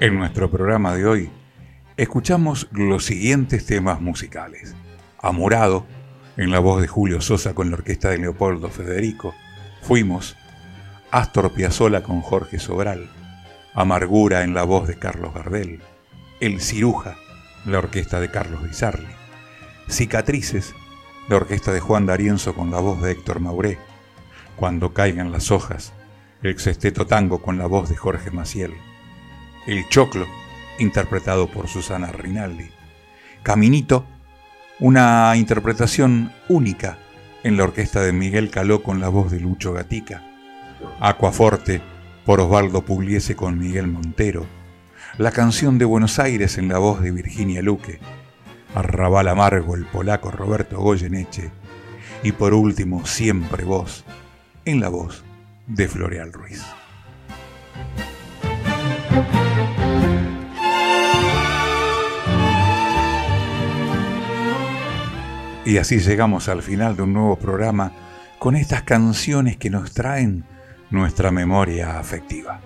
En 0.00 0.14
nuestro 0.16 0.50
programa 0.50 0.94
de 0.94 1.04
hoy 1.04 1.30
escuchamos 1.98 2.66
los 2.72 3.04
siguientes 3.04 3.66
temas 3.66 4.00
musicales. 4.00 4.74
Amorado, 5.18 5.86
en 6.38 6.50
la 6.50 6.60
voz 6.60 6.80
de 6.80 6.88
Julio 6.88 7.20
Sosa 7.20 7.54
con 7.54 7.68
la 7.68 7.76
orquesta 7.76 8.08
de 8.08 8.16
Leopoldo 8.16 8.70
Federico. 8.70 9.34
Fuimos 9.82 10.37
Astor 11.10 11.52
Piazzolla 11.52 12.02
con 12.02 12.20
Jorge 12.20 12.58
Sobral, 12.58 13.08
Amargura 13.72 14.42
en 14.42 14.52
la 14.52 14.64
voz 14.64 14.86
de 14.86 14.98
Carlos 14.98 15.32
Gardel, 15.32 15.80
El 16.38 16.60
Ciruja, 16.60 17.16
la 17.64 17.78
orquesta 17.78 18.20
de 18.20 18.30
Carlos 18.30 18.62
Bizarli, 18.62 19.08
Cicatrices, 19.88 20.74
la 21.30 21.36
orquesta 21.36 21.72
de 21.72 21.80
Juan 21.80 22.04
D'Arienzo 22.04 22.54
con 22.54 22.70
la 22.70 22.80
voz 22.80 23.00
de 23.00 23.12
Héctor 23.12 23.40
Mauré, 23.40 23.78
Cuando 24.56 24.92
caigan 24.92 25.32
las 25.32 25.50
hojas, 25.50 25.94
el 26.42 26.58
sexteto 26.58 27.06
tango 27.06 27.40
con 27.40 27.56
la 27.56 27.66
voz 27.66 27.88
de 27.88 27.96
Jorge 27.96 28.30
Maciel, 28.30 28.74
El 29.66 29.88
Choclo, 29.88 30.26
interpretado 30.78 31.48
por 31.48 31.68
Susana 31.68 32.12
Rinaldi, 32.12 32.70
Caminito, 33.42 34.04
una 34.78 35.34
interpretación 35.36 36.32
única 36.50 36.98
en 37.44 37.56
la 37.56 37.64
orquesta 37.64 38.02
de 38.02 38.12
Miguel 38.12 38.50
Caló 38.50 38.82
con 38.82 39.00
la 39.00 39.08
voz 39.08 39.30
de 39.30 39.40
Lucho 39.40 39.72
Gatica, 39.72 40.27
Aquaforte 41.00 41.80
por 42.24 42.40
Osvaldo 42.40 42.82
Pugliese 42.82 43.36
con 43.36 43.58
Miguel 43.58 43.86
Montero, 43.86 44.46
la 45.16 45.32
canción 45.32 45.78
de 45.78 45.84
Buenos 45.84 46.18
Aires 46.18 46.58
en 46.58 46.68
la 46.68 46.78
voz 46.78 47.00
de 47.00 47.10
Virginia 47.10 47.62
Luque, 47.62 48.00
Arrabal 48.74 49.28
Amargo 49.28 49.74
el 49.74 49.86
polaco 49.86 50.30
Roberto 50.30 50.78
Goyeneche. 50.78 51.50
Y 52.22 52.32
por 52.32 52.52
último 52.52 53.06
Siempre 53.06 53.64
Vos 53.64 54.04
en 54.64 54.80
la 54.80 54.88
voz 54.88 55.24
de 55.66 55.88
Floreal 55.88 56.32
Ruiz. 56.32 56.64
Y 65.64 65.76
así 65.76 65.98
llegamos 65.98 66.48
al 66.48 66.62
final 66.62 66.96
de 66.96 67.02
un 67.02 67.12
nuevo 67.12 67.36
programa 67.36 67.92
con 68.38 68.56
estas 68.56 68.82
canciones 68.82 69.56
que 69.58 69.70
nos 69.70 69.92
traen 69.92 70.44
nuestra 70.90 71.30
memoria 71.30 71.98
afectiva. 71.98 72.60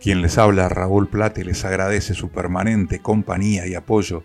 Quien 0.00 0.22
les 0.22 0.38
habla, 0.38 0.68
Raúl 0.68 1.08
Plate, 1.08 1.44
les 1.44 1.64
agradece 1.64 2.14
su 2.14 2.30
permanente 2.30 3.00
compañía 3.00 3.66
y 3.66 3.74
apoyo 3.74 4.22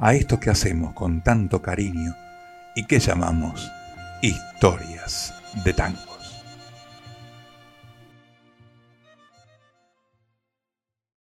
a 0.00 0.14
esto 0.14 0.40
que 0.40 0.50
hacemos 0.50 0.94
con 0.94 1.22
tanto 1.22 1.60
cariño 1.60 2.14
y 2.74 2.86
que 2.86 2.98
llamamos 2.98 3.70
historias 4.22 5.34
de 5.64 5.72
tango. 5.74 6.13